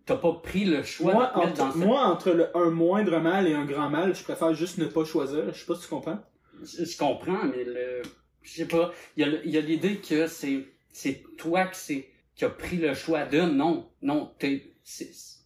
[0.06, 1.86] T'as pas pris le choix Moi, de te mettre entre, dans cette...
[1.86, 5.04] moi, entre le- un moindre mal et un grand mal, je préfère juste ne pas
[5.04, 5.52] choisir.
[5.52, 6.20] Je sais pas si tu comprends.
[6.62, 8.02] Je, je comprends, mais le...
[8.42, 8.92] Je sais pas.
[9.16, 13.40] Il y a, l'idée que c'est, toi qui, c'est, qui a pris le choix de...
[13.40, 14.74] Non, non, t'es,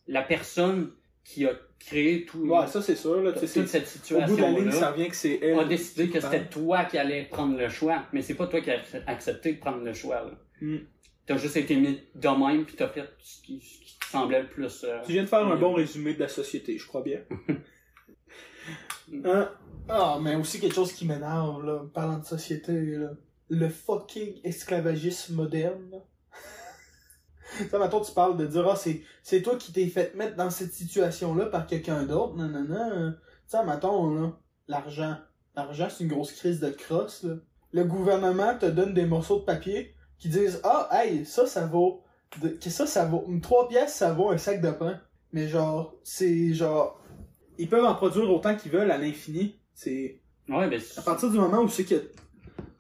[0.09, 0.91] la personne
[1.25, 3.33] qui a créé tout, Ouais, ça, c'est sûr, là.
[3.33, 5.59] toute cette Au bout de la ligne, ça revient que c'est elle.
[5.59, 8.71] a décidé que c'était toi qui allais prendre le choix, mais c'est pas toi qui
[8.71, 10.23] as accepté de prendre le choix.
[10.25, 10.31] Là.
[10.61, 10.79] Hmm.
[11.27, 14.43] T'as juste été mis de même puis t'as fait ce qui, ce qui te semblait
[14.43, 14.83] le plus.
[14.85, 17.21] euh, Tu viens de faire un bon résumé de la société, je crois bien.
[19.25, 19.51] Hein?
[19.89, 23.11] Ah, mais aussi quelque chose qui m'énerve, là, parlant de société, là.
[23.51, 26.03] Le fucking esclavagisme moderne.
[27.71, 30.51] Ça, maintenant, tu parles de dire, ah, c'est, c'est toi qui t'es fait mettre dans
[30.51, 33.13] cette situation-là par quelqu'un d'autre, non, non, non.
[33.13, 34.33] Tu sais, mettons, là,
[34.67, 35.17] l'argent.
[35.57, 37.35] L'argent, c'est une grosse crise de crosse, là.
[37.73, 42.03] Le gouvernement te donne des morceaux de papier qui disent, ah, hey, ça, ça vaut,
[42.41, 45.01] de, que ça, ça vaut, trois pièces, ça vaut un sac de pain.
[45.33, 46.99] Mais genre, c'est genre,
[47.59, 49.59] ils peuvent en produire autant qu'ils veulent à l'infini.
[49.75, 52.11] C'est, Ouais, ben, à partir du moment où c'est que,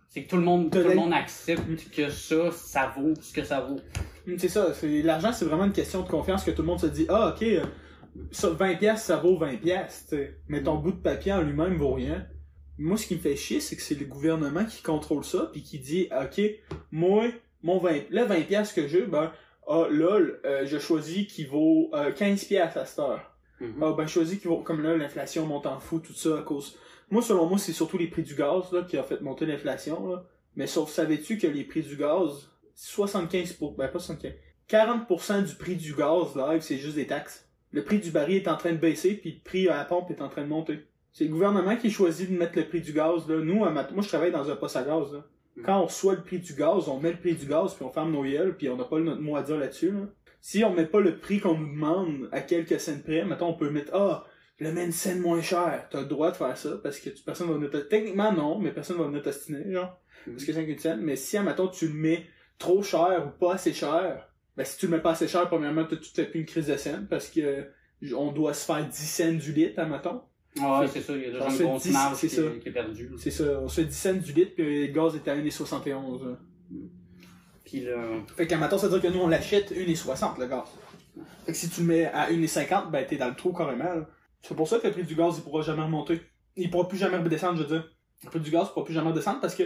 [0.08, 3.44] c'est que tout le monde, tout le monde accepte que ça, ça vaut ce que
[3.44, 3.78] ça vaut.
[4.28, 6.86] Hum, c'est ça, l'argent, c'est vraiment une question de confiance que tout le monde se
[6.86, 7.64] dit, ah, ok, euh,
[8.30, 10.38] ça, 20 pièces, ça vaut 20 pièces, tu sais.
[10.48, 12.26] Mais ton bout de papier en lui-même vaut rien.
[12.76, 15.62] Moi, ce qui me fait chier, c'est que c'est le gouvernement qui contrôle ça, puis
[15.62, 16.42] qui dit, ok,
[16.92, 17.28] moi,
[17.62, 19.32] mon 20, le 20 pièces que j'ai, ben,
[19.66, 23.34] ah, là, euh, je choisis qui vaut euh, 15 pièces à cette heure.
[23.60, 23.82] Mhm.
[23.82, 26.42] Ah, ben, je choisis qu'il va, comme là, l'inflation monte en fou, tout ça, à
[26.42, 26.76] cause.
[27.10, 30.22] Moi, selon moi, c'est surtout les prix du gaz, là, qui a fait monter l'inflation.
[30.54, 32.50] Mais sauf, savais-tu que les prix du gaz,
[32.80, 34.32] 75 pour, ben, pas 75,
[34.70, 37.48] 40% du prix du gaz, live, c'est juste des taxes.
[37.72, 40.12] Le prix du baril est en train de baisser, puis le prix à la pompe
[40.12, 40.86] est en train de monter.
[41.12, 43.40] C'est le gouvernement qui choisit de mettre le prix du gaz, là.
[43.40, 45.26] Nous, à Mat- moi, je travaille dans un poste à gaz, là.
[45.64, 47.90] Quand on reçoit le prix du gaz, on met le prix du gaz, puis on
[47.90, 50.06] ferme nos gueules, puis on n'a pas notre mot à dire là-dessus, là.
[50.40, 53.54] Si on met pas le prix qu'on nous demande à quelques cents près, mettons, on
[53.54, 54.24] peut mettre, ah,
[54.60, 55.88] je le mets une scène moins cher.
[55.90, 57.78] T'as le droit de faire ça, parce que personne va venir te...
[57.78, 60.00] Techniquement, non, mais personne va venir t'ostiner, genre.
[60.26, 61.00] Parce que c'est qu'une scène.
[61.00, 62.24] Mais si, mettons, tu le mets
[62.58, 65.84] trop cher ou pas assez cher, ben, si tu le mets pas assez cher, premièrement,
[65.84, 68.96] tout fait plus une crise de scène, parce que euh, on doit se faire 10
[68.96, 70.22] cents du litre, mettons.
[70.56, 72.72] Ouais, c'est ça, il y a déjà une grosse 10, marge c'est qui, qui est
[72.72, 73.10] perdue.
[73.18, 76.24] C'est ça, on se fait 10 cents du litre, puis le gaz est à 1,71.
[76.24, 76.36] là.
[77.64, 77.96] Puis là,
[78.34, 80.64] Fait qu'à matin, ça veut dire que nous, on l'achète 1,60 le gaz.
[81.44, 84.06] Fait que si tu le mets à 1,50, ben t'es dans le trou carrément.
[84.42, 86.20] C'est pour ça que le prix du gaz, il pourra jamais remonter.
[86.56, 87.90] Il pourra plus jamais redescendre, je veux dire.
[88.24, 89.64] le prix du gaz pourra plus jamais descendre parce que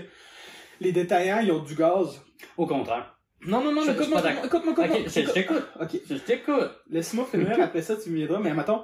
[0.83, 2.20] les détaillants, ils ont du gaz.
[2.57, 3.16] Au contraire.
[3.47, 4.99] Non, non, non, Je- je suis écoute-moi, pas écoute-moi, écoute-moi, écoute-moi.
[5.01, 5.62] Ok, je je t'écoute.
[5.80, 6.70] Ok, Je t'écoute.
[6.91, 8.83] laisse-moi finir, après ça, tu me viendras, mais mettons,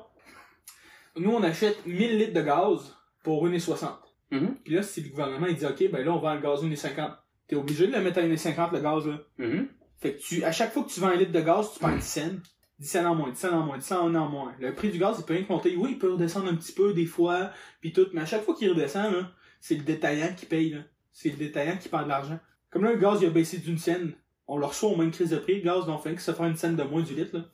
[1.17, 3.89] nous, on achète 1000 litres de gaz pour 1,60.
[4.31, 4.57] Mhm.
[4.65, 7.11] Puis là, si le gouvernement, il dit, OK, ben là, on vend le gaz 1,50.
[7.47, 9.19] T'es obligé de le mettre à 1,50 le gaz, là.
[9.39, 9.69] Mhm.
[10.01, 11.97] Fait que tu, à chaque fois que tu vends un litre de gaz, tu perds
[11.97, 12.37] 10 cents.
[12.79, 14.53] 10 cents en moins, 10 cents en moins, 10 cents en moins.
[14.61, 15.75] Le prix du gaz, il peut rien que monter.
[15.77, 18.07] Oui, il peut redescendre un petit peu, des fois, puis tout.
[18.13, 19.31] Mais à chaque fois qu'il redescend, là,
[19.61, 20.81] c'est le détaillant qui paye, là.
[21.21, 22.39] C'est le détaillant qui perd de l'argent.
[22.71, 24.13] Comme là, le gaz, il a baissé d'une scène.
[24.47, 25.57] On le reçoit au même crise de prix.
[25.57, 27.45] Le gaz, donc, fait que ça fait une scène de moins du litre, là.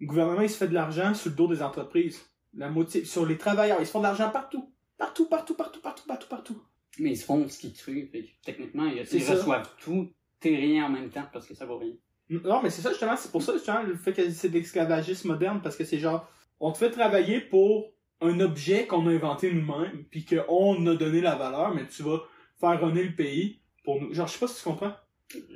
[0.00, 2.18] Le gouvernement, il se fait de l'argent sur le dos des entreprises.
[2.54, 3.76] La moitié, sur les travailleurs.
[3.78, 4.72] Ils se font de l'argent partout.
[4.96, 6.62] Partout, partout, partout, partout, partout, partout.
[6.98, 8.08] Mais ils se font ce qu'ils créent.
[8.10, 10.10] Fait que techniquement, ils, ils reçoivent tout
[10.42, 11.92] et rien en même temps parce que ça vaut rien.
[12.30, 15.28] Non, mais c'est ça, justement, c'est pour ça, justement, le fait que c'est de l'esclavagisme
[15.28, 16.26] moderne, parce que c'est genre,
[16.58, 17.92] on te fait travailler pour
[18.22, 22.22] un objet qu'on a inventé nous-mêmes, puis qu'on a donné la valeur, mais tu vas
[22.60, 24.12] faire runner le pays pour nous.
[24.12, 24.94] Genre, je sais pas si tu comprends.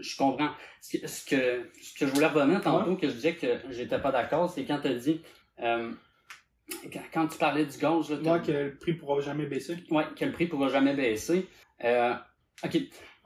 [0.00, 0.50] Je comprends.
[0.80, 3.98] Ce que, ce que, ce que je voulais revenir tantôt, que je disais que j'étais
[4.00, 5.20] pas d'accord, c'est quand t'as dit,
[5.60, 5.92] euh,
[7.12, 9.76] quand, tu parlais du gaz, là, Moi, que le prix pourra jamais baisser.
[9.90, 11.48] Ouais, que le prix pourra jamais baisser.
[11.82, 12.14] Euh,
[12.64, 12.78] ok,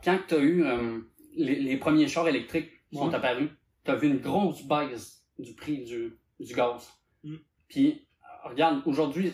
[0.03, 1.01] quand tu as eu euh,
[1.37, 3.15] les, les premiers chars électriques qui sont Ouais.
[3.15, 3.51] apparus,
[3.85, 6.91] tu as vu une grosse baisse du prix du, du gaz.
[7.25, 7.37] Mm.
[7.69, 8.07] Puis,
[8.45, 9.33] regarde, aujourd'hui,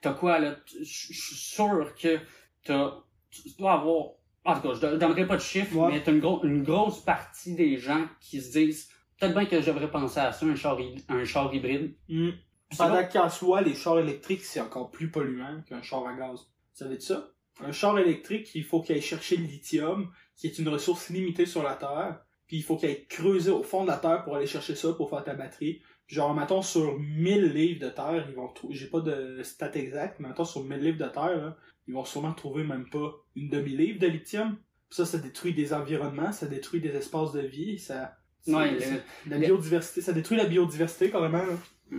[0.00, 0.56] t'as quoi là?
[0.66, 2.18] Je je suis sûr que
[2.64, 2.94] t'as,
[3.42, 4.10] tu dois avoir,
[4.44, 5.88] en tout cas, je ne donnerai pas de chiffres, Ouais.
[6.04, 9.66] mais une, gros- une grosse partie des gens qui se disent, peut-être bien que je
[9.66, 10.78] devrais penser à ça, un char,
[11.08, 11.94] un char hybride.
[12.06, 12.34] Puis
[12.78, 16.40] Pendant qu'en soi, les chars électriques, c'est encore plus polluant qu'un char à gaz.
[16.40, 17.28] Vous savez de ça?
[17.64, 21.46] Un char électrique, il faut qu'il aille chercher le lithium, qui est une ressource limitée
[21.46, 24.36] sur la Terre, puis il faut qu'il aille creuser au fond de la Terre pour
[24.36, 25.80] aller chercher ça pour faire ta batterie.
[26.08, 30.20] Genre, mettons, sur 1000 livres de terre, ils vont trouver, j'ai pas de stat exact,
[30.20, 31.56] mais mettons, sur 1000 livres de terre, là,
[31.88, 34.56] ils vont sûrement trouver même pas une demi-livre de lithium.
[34.88, 38.16] Puis ça, ça détruit des environnements, ça détruit des espaces de vie, ça...
[38.46, 41.98] Ouais, le- la biodiversité, ça détruit la biodiversité, carrément, là.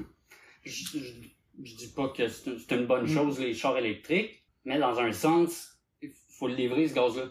[0.63, 1.13] je, je,
[1.63, 3.07] je dis pas que c'est une, bonne Mm.
[3.09, 7.25] chose, les chars électriques, mais dans un sens, il faut le livrer, ce gaz-là.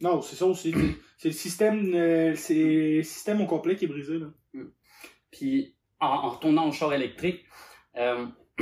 [0.00, 0.72] Non, c'est ça aussi.
[1.18, 2.54] c'est- le système, euh, c'est
[2.96, 4.28] le système au complet qui est brisé, là.
[5.30, 7.44] Puis, en, en retournant au char électrique,
[7.96, 8.26] euh,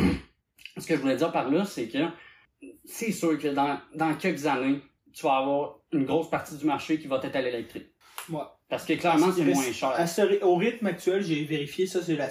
[0.78, 1.98] ce que je voulais dire par là, c'est que
[2.84, 4.80] c'est sûr que dans, dans quelques années,
[5.12, 7.88] tu vas avoir une grosse partie du marché qui va être à l'électrique.
[8.30, 8.40] Ouais.
[8.68, 9.88] Parce que clairement, c'est moins cher.
[9.90, 12.28] À ce ry- au rythme actuel, j'ai vérifié ça, j'ai la,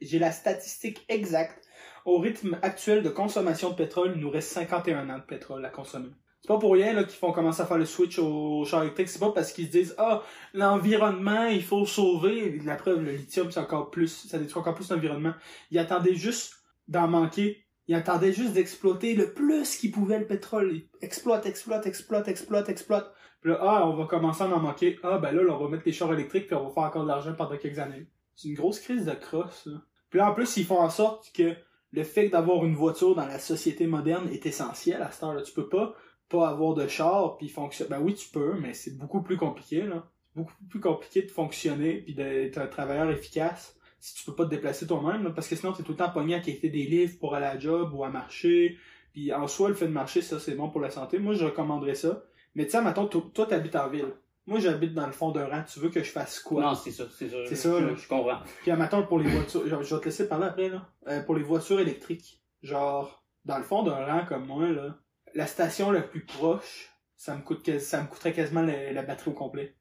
[0.00, 1.66] j'ai la statistique exacte.
[2.04, 5.70] Au rythme actuel de consommation de pétrole, il nous reste 51 ans de pétrole à
[5.70, 6.10] consommer.
[6.44, 9.08] C'est pas pour rien qu'ils font commencer à faire le switch au char électrique.
[9.08, 10.22] C'est pas parce qu'ils se disent ah
[10.52, 12.60] l'environnement il faut sauver.
[12.66, 15.32] La preuve le lithium c'est encore plus ça détruit encore plus l'environnement.
[15.70, 17.64] Ils attendaient juste d'en manquer.
[17.88, 20.70] Ils attendaient juste d'exploiter le plus qu'ils pouvaient le pétrole.
[20.74, 23.10] Ils exploitent, exploitent, exploitent, exploitent, exploitent.
[23.40, 24.98] Puis là, ah, on va commencer à en manquer.
[25.02, 27.08] Ah, ben là, on va mettre les chars électriques puis on va faire encore de
[27.08, 28.06] l'argent pendant quelques années.
[28.36, 29.66] C'est une grosse crise de crosse.
[30.10, 31.54] Puis là, en plus, ils font en sorte que
[31.92, 35.40] le fait d'avoir une voiture dans la société moderne est essentiel à cette heure-là.
[35.40, 35.94] Tu peux pas
[36.28, 37.90] pas avoir de char puis fonctionner.
[37.90, 40.04] Ben oui, tu peux, mais c'est beaucoup plus compliqué, là.
[40.34, 44.50] Beaucoup plus compliqué de fonctionner puis d'être un travailleur efficace si tu peux pas te
[44.50, 47.34] déplacer toi-même, parce que sinon, t'es tout le temps pogné à qualité des livres pour
[47.34, 48.76] aller à la job ou à marcher.
[49.14, 51.18] Puis en soi, le fait de marcher, ça, c'est bon pour la santé.
[51.18, 52.22] Moi, je recommanderais ça.
[52.54, 54.12] Mais tu sais, mettons, toi, t'habites en ville.
[54.46, 55.62] Moi, j'habite dans le fond d'un rang.
[55.66, 56.62] Tu veux que je fasse quoi?
[56.62, 57.36] Non, c'est ça, c'est ça.
[57.46, 57.94] C'est je- ça, je, là.
[57.96, 58.40] je comprends.
[58.62, 60.86] Puis mettons, pour les voitures, je vais te laisser parler après, là.
[61.08, 62.42] Euh, pour les voitures électriques.
[62.62, 64.98] Genre, dans le fond d'un rang comme moi, là,
[65.34, 69.30] la station la plus proche, ça me coûte ça me coûterait quasiment la, la batterie
[69.30, 69.74] au complet.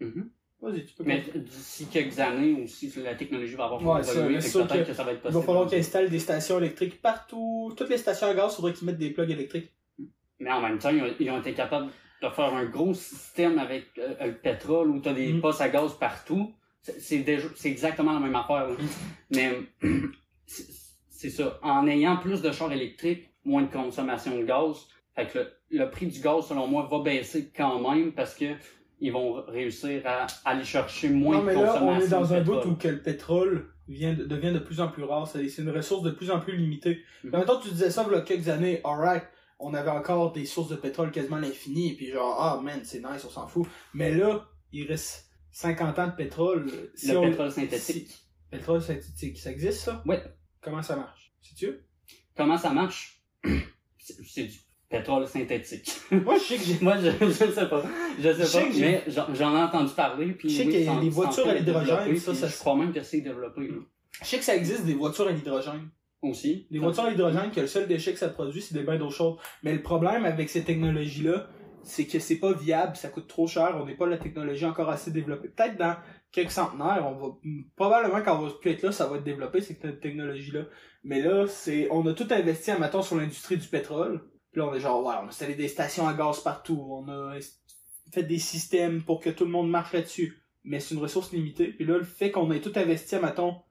[0.00, 0.30] Mhm.
[0.60, 4.86] Vas-y, tu peux Mais d'ici quelques années aussi, la technologie va avoir Ouais, évolué, peut-être
[4.88, 5.40] que ça va être Il possible.
[5.40, 7.72] va falloir qu'ils installent des stations électriques partout.
[7.76, 9.72] Toutes les stations à gaz, il faudrait qu'ils mettent des plugs électriques.
[10.40, 11.90] Mais en même temps, ils ont, ils ont été capables
[12.22, 15.40] de faire un gros système avec euh, le pétrole où tu as des Mm.
[15.40, 16.52] postes à gaz partout.
[16.82, 17.24] C'est
[17.64, 18.68] exactement la même affaire.
[18.68, 18.76] là.
[19.30, 19.52] Mais
[21.18, 21.58] c'est ça.
[21.62, 24.86] En ayant plus de chars électriques, moins de consommation de gaz.
[25.16, 25.48] Fait que le,
[25.84, 28.44] le prix du gaz, selon moi, va baisser quand même parce que
[29.00, 32.34] ils vont réussir à aller chercher moins non, mais de là, consommation on est dans
[32.34, 35.26] un bout où que le pétrole vient de- devient de plus en plus rare.
[35.28, 37.02] C'est une ressource de plus en plus limitée.
[37.32, 39.22] En même temps, tu disais ça il y a quelques années, alright,
[39.60, 42.80] on avait encore des sources de pétrole quasiment à l'infini, et puis genre, ah man,
[42.84, 43.66] c'est nice, on s'en fout.
[43.94, 46.66] Mais là, il reste 50 ans de pétrole.
[46.94, 48.08] Si Le on- pétrole synthétique.
[48.08, 48.18] si-
[48.50, 50.02] Pétrole synthétique, ça existe ça?
[50.06, 50.22] Ouais.
[50.60, 51.32] Comment ça marche?
[51.40, 51.78] Sais-tu?
[52.36, 53.20] Comment ça marche?
[53.98, 55.90] C'est du pétrole synthétique.
[56.10, 57.82] Moi, je sais que j'ai Moi, je, je sais pas.
[58.18, 60.32] Je sais pas, que mais j'en j'en ai entendu parler.
[60.32, 62.30] Puis Je sais oui, qu'il y a c'est en- les voitures à l'hydrogène, développer, ça,
[62.32, 63.68] puis ça Je crois même que c'est développé.
[63.68, 63.74] là.
[64.22, 65.88] Je sais que ça existe des voitures à l'hydrogène.
[66.22, 66.66] Aussi.
[66.70, 69.10] Les voitures à hydrogène, que le seul déchet que ça produit, c'est des bains d'eau
[69.10, 69.36] chaude.
[69.62, 71.48] Mais le problème avec ces technologies-là,
[71.84, 74.88] c'est que c'est pas viable, ça coûte trop cher, on n'est pas la technologie encore
[74.90, 75.48] assez développée.
[75.48, 75.96] Peut-être dans
[76.32, 77.34] quelques centenaires, on va
[77.76, 80.64] probablement quand on va plus être là, ça va être développé cette technologie-là.
[81.04, 84.22] Mais là, c'est on a tout investi mettons sur l'industrie du pétrole.
[84.52, 87.08] Puis là, on est genre ouais, on a installé des stations à gaz partout, on
[87.08, 87.36] a
[88.12, 90.42] fait des systèmes pour que tout le monde marche là-dessus.
[90.64, 91.68] Mais c'est une ressource limitée.
[91.68, 93.62] Puis là, le fait qu'on ait tout investi, à, mettons,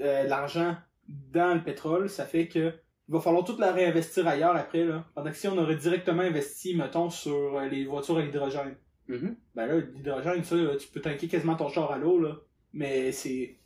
[0.00, 0.76] euh, l'argent
[1.08, 2.74] dans le pétrole, ça fait que
[3.08, 5.06] il va falloir tout la réinvestir ailleurs après, là.
[5.14, 8.76] Pendant que si on aurait directement investi, mettons, sur euh, les voitures à l'hydrogène.
[9.08, 9.36] Mhm.
[9.54, 12.36] Ben là, l'hydrogène, ça, tu peux tanker quasiment ton char à l'eau, là.
[12.72, 13.56] Mais c'est,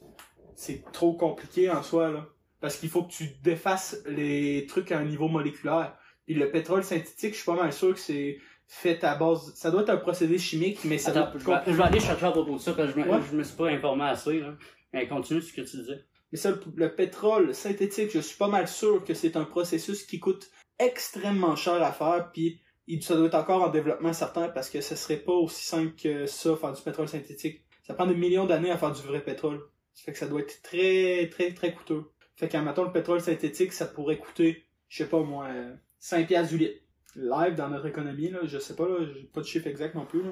[0.54, 2.26] c'est trop compliqué en soi, là.
[2.60, 5.96] Parce qu'il faut que tu défasses les trucs à un niveau moléculaire.
[6.26, 8.38] Puis le pétrole synthétique, je suis pas mal sûr que c'est
[8.68, 11.72] fait à base, ça doit être un procédé chimique, mais ça Attends, doit je, vais,
[11.72, 13.20] je vais aller chercher à propos de ça, parce que je me, Ouais.
[13.30, 14.54] je me suis pas informé assez, là.
[14.92, 16.04] Mais continue ce que tu disais.
[16.30, 20.04] Mais ça, le, le pétrole synthétique, je suis pas mal sûr que c'est un processus
[20.04, 24.48] qui coûte extrêmement cher à faire, puis il, ça doit être encore en développement certain
[24.48, 27.62] parce que ce serait pas aussi simple que ça, faire du pétrole synthétique.
[27.86, 29.60] Ça prend des millions d'années à faire du vrai pétrole.
[29.94, 32.04] Ça fait que ça doit être très, très, très coûteux.
[32.36, 36.26] Fait qu'en mettant le pétrole synthétique, ça pourrait coûter, je sais pas moi, euh, 5
[36.26, 36.80] piastres du litre.
[37.14, 40.06] Live dans notre économie, là, je sais pas, là, j'ai pas de chiffre exact non
[40.06, 40.30] plus, là.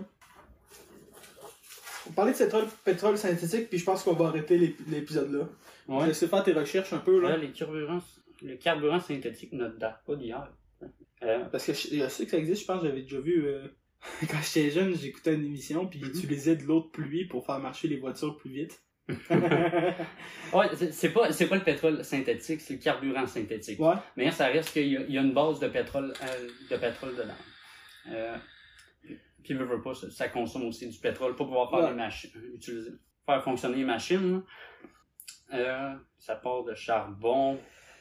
[2.09, 5.49] On parlait de pétrole, pétrole synthétique, puis je pense qu'on va arrêter l'ép- l'épisode là.
[5.87, 6.09] Je vais Ouais.
[6.11, 7.31] essayer de faire tes recherches un peu, là.
[7.31, 8.01] Là, les carburants,
[8.43, 10.51] le carburant synthétique ne date pas d'hier.
[11.23, 13.45] Euh, Parce que je, je sais que ça existe, je pense que j'avais déjà vu
[13.47, 13.67] euh,
[14.31, 16.11] quand j'étais jeune, j'écoutais une émission puis ils Mhm.
[16.17, 18.83] utilisaient de l'eau de pluie pour faire marcher les voitures plus vite.
[20.55, 23.81] ouais, c'est- pas, pas le pétrole synthétique, c'est le carburant synthétique.
[23.81, 23.95] ouais.
[24.17, 26.77] Mais ça reste qu'il y, a- il y a une base de pétrole, euh, de
[26.77, 28.37] pétrole dedans.
[29.43, 31.91] Puis, veux pas, ça, consomme aussi du pétrole pour pouvoir faire Ouais.
[31.91, 32.91] les machines, utiliser,
[33.27, 34.43] faire fonctionner les machines.
[35.51, 37.59] ça part de charbon,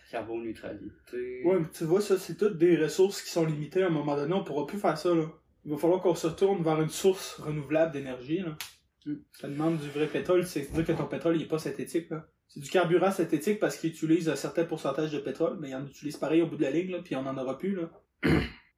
[0.09, 1.43] carboneutralité.
[1.45, 4.15] Ouais, mais tu vois, ça, c'est toutes des ressources qui sont limitées à un moment
[4.15, 4.33] donné.
[4.33, 5.25] On pourra plus faire ça, là.
[5.65, 8.57] Il va falloir qu'on se tourne vers une source renouvelable d'énergie, là.
[9.05, 9.15] Mm.
[9.31, 12.27] Ça demande du vrai pétrole, c'est-à-dire que ton pétrole, il est pas synthétique, là.
[12.47, 15.85] C'est du carburant synthétique parce qu'il utilise un certain pourcentage de pétrole, mais il en
[15.85, 17.91] utilise pareil au bout de la ligne, là, puis on en aura plus, là.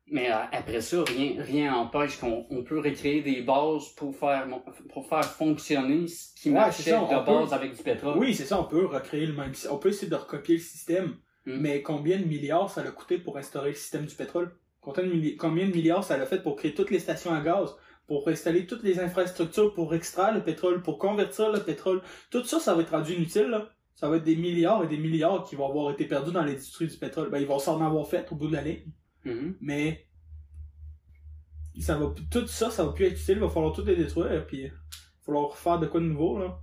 [0.08, 4.46] Mais euh, après ça, rien rien empêche qu'on on peut recréer des bases pour faire
[4.90, 8.18] pour faire fonctionner ce qui Ouais, marchait ça, de base peut- avec du pétrole.
[8.18, 11.16] Oui, c'est ça, on peut recréer le même, on peut essayer de recopier le système,
[11.46, 11.58] Mm.
[11.60, 14.52] mais combien de milliards ça a coûté pour instaurer le système du pétrole?
[14.82, 17.76] Combien de, milliards ça a fait pour créer toutes les stations à gaz,
[18.08, 22.02] pour installer toutes les infrastructures pour extraire le pétrole, pour convertir le pétrole?
[22.32, 23.70] Tout ça, ça va être rendu inutile, là.
[23.96, 26.88] Ça va être des milliards et des milliards qui vont avoir été perdus dans l'industrie
[26.88, 27.30] du pétrole.
[27.30, 28.54] Ben, ils vont s'en avoir fait au bout de
[29.26, 29.56] Mhm.
[29.62, 30.06] mais
[31.80, 34.46] ça va, tout ça, ça va plus être utile, il va falloir tout les détruire,
[34.46, 34.76] puis il va
[35.26, 36.60] falloir faire de quoi de nouveau, là.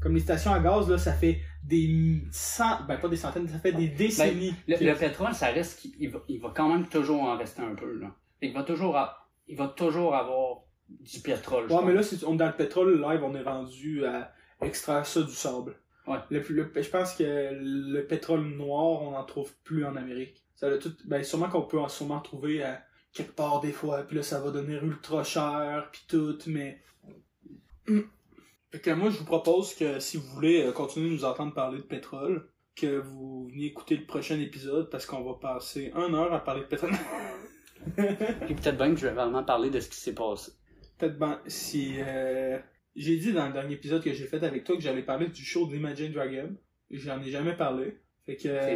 [0.00, 3.58] Comme les stations à gaz, là, ça fait des cent, ben pas des centaines, ça
[3.58, 4.54] fait des décennies.
[4.68, 7.62] Le, que- le pétrole, ça reste qu'il va, il va quand même toujours en rester
[7.62, 8.14] un peu là.
[8.40, 8.96] Il va toujours
[9.48, 10.58] il va toujours avoir
[10.88, 11.70] du pétrole.
[11.72, 14.32] Ouais, mais là, c'est, on, dans le pétrole, live, on est rendu à
[14.62, 15.76] extraire ça du sable.
[16.06, 16.18] Ouais.
[16.30, 20.44] Le- je pense que le pétrole noir, on n'en trouve plus en Amérique.
[20.58, 22.82] Ça a tout, ben, sûrement qu'on peut en sûrement trouver à
[23.12, 26.82] quelque part des fois, puis là, ça va devenir ultra cher, puis tout, mais...
[27.86, 28.00] Hmm.
[28.72, 31.54] Fait que moi, je vous propose que si vous voulez euh, continuer de nous entendre
[31.54, 36.14] parler de pétrole, que vous veniez écouter le prochain épisode, parce qu'on va passer une
[36.16, 36.90] heure à parler de pétrole.
[37.94, 40.52] Puis peut-être bien que je vais vraiment parler de ce qui s'est passé.
[40.98, 42.58] Peut-être ben, si euh,
[42.96, 45.44] j'ai dit dans le dernier épisode que j'ai fait avec toi que j'allais parler du
[45.44, 46.56] show d'Imagine Dragon.
[46.90, 47.96] J'en ai jamais parlé.
[48.26, 48.74] Fait que C'est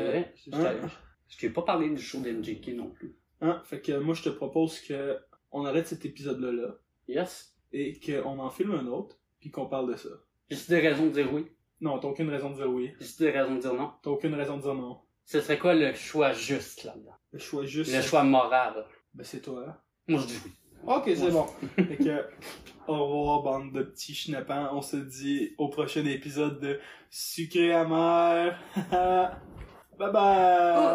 [0.51, 0.81] vrai.
[0.81, 0.89] Hein?
[1.33, 3.17] Je t'ai pas parlé du show d'MJK non plus.
[3.41, 5.19] hein, fait que moi je te propose que
[5.51, 6.75] on arrête cet épisode là là
[7.09, 7.55] Yes.
[7.73, 10.09] et qu'on en filme un autre puis qu'on parle de ça.
[10.51, 11.47] J'ai-tu des raisons de dire oui?
[11.81, 12.93] Non, t'as aucune raison de dire oui.
[13.01, 13.91] J'ai-tu des raisons de dire non?
[14.03, 15.01] T'as aucune raison de dire non.
[15.25, 17.15] Ce serait quoi le choix juste là-dedans?
[17.33, 17.93] Le choix juste.
[17.95, 18.85] Le choix moral.
[19.15, 19.83] Ben c'est toi.
[20.09, 20.53] Moi je dis oui.
[20.87, 21.47] Ok, c'est bon.
[21.77, 22.25] fait que
[22.89, 24.71] au revoir bande de petits schnappants.
[24.77, 26.79] On se dit au prochain épisode de
[27.11, 28.59] Sucré amer.
[29.99, 30.13] bye bye.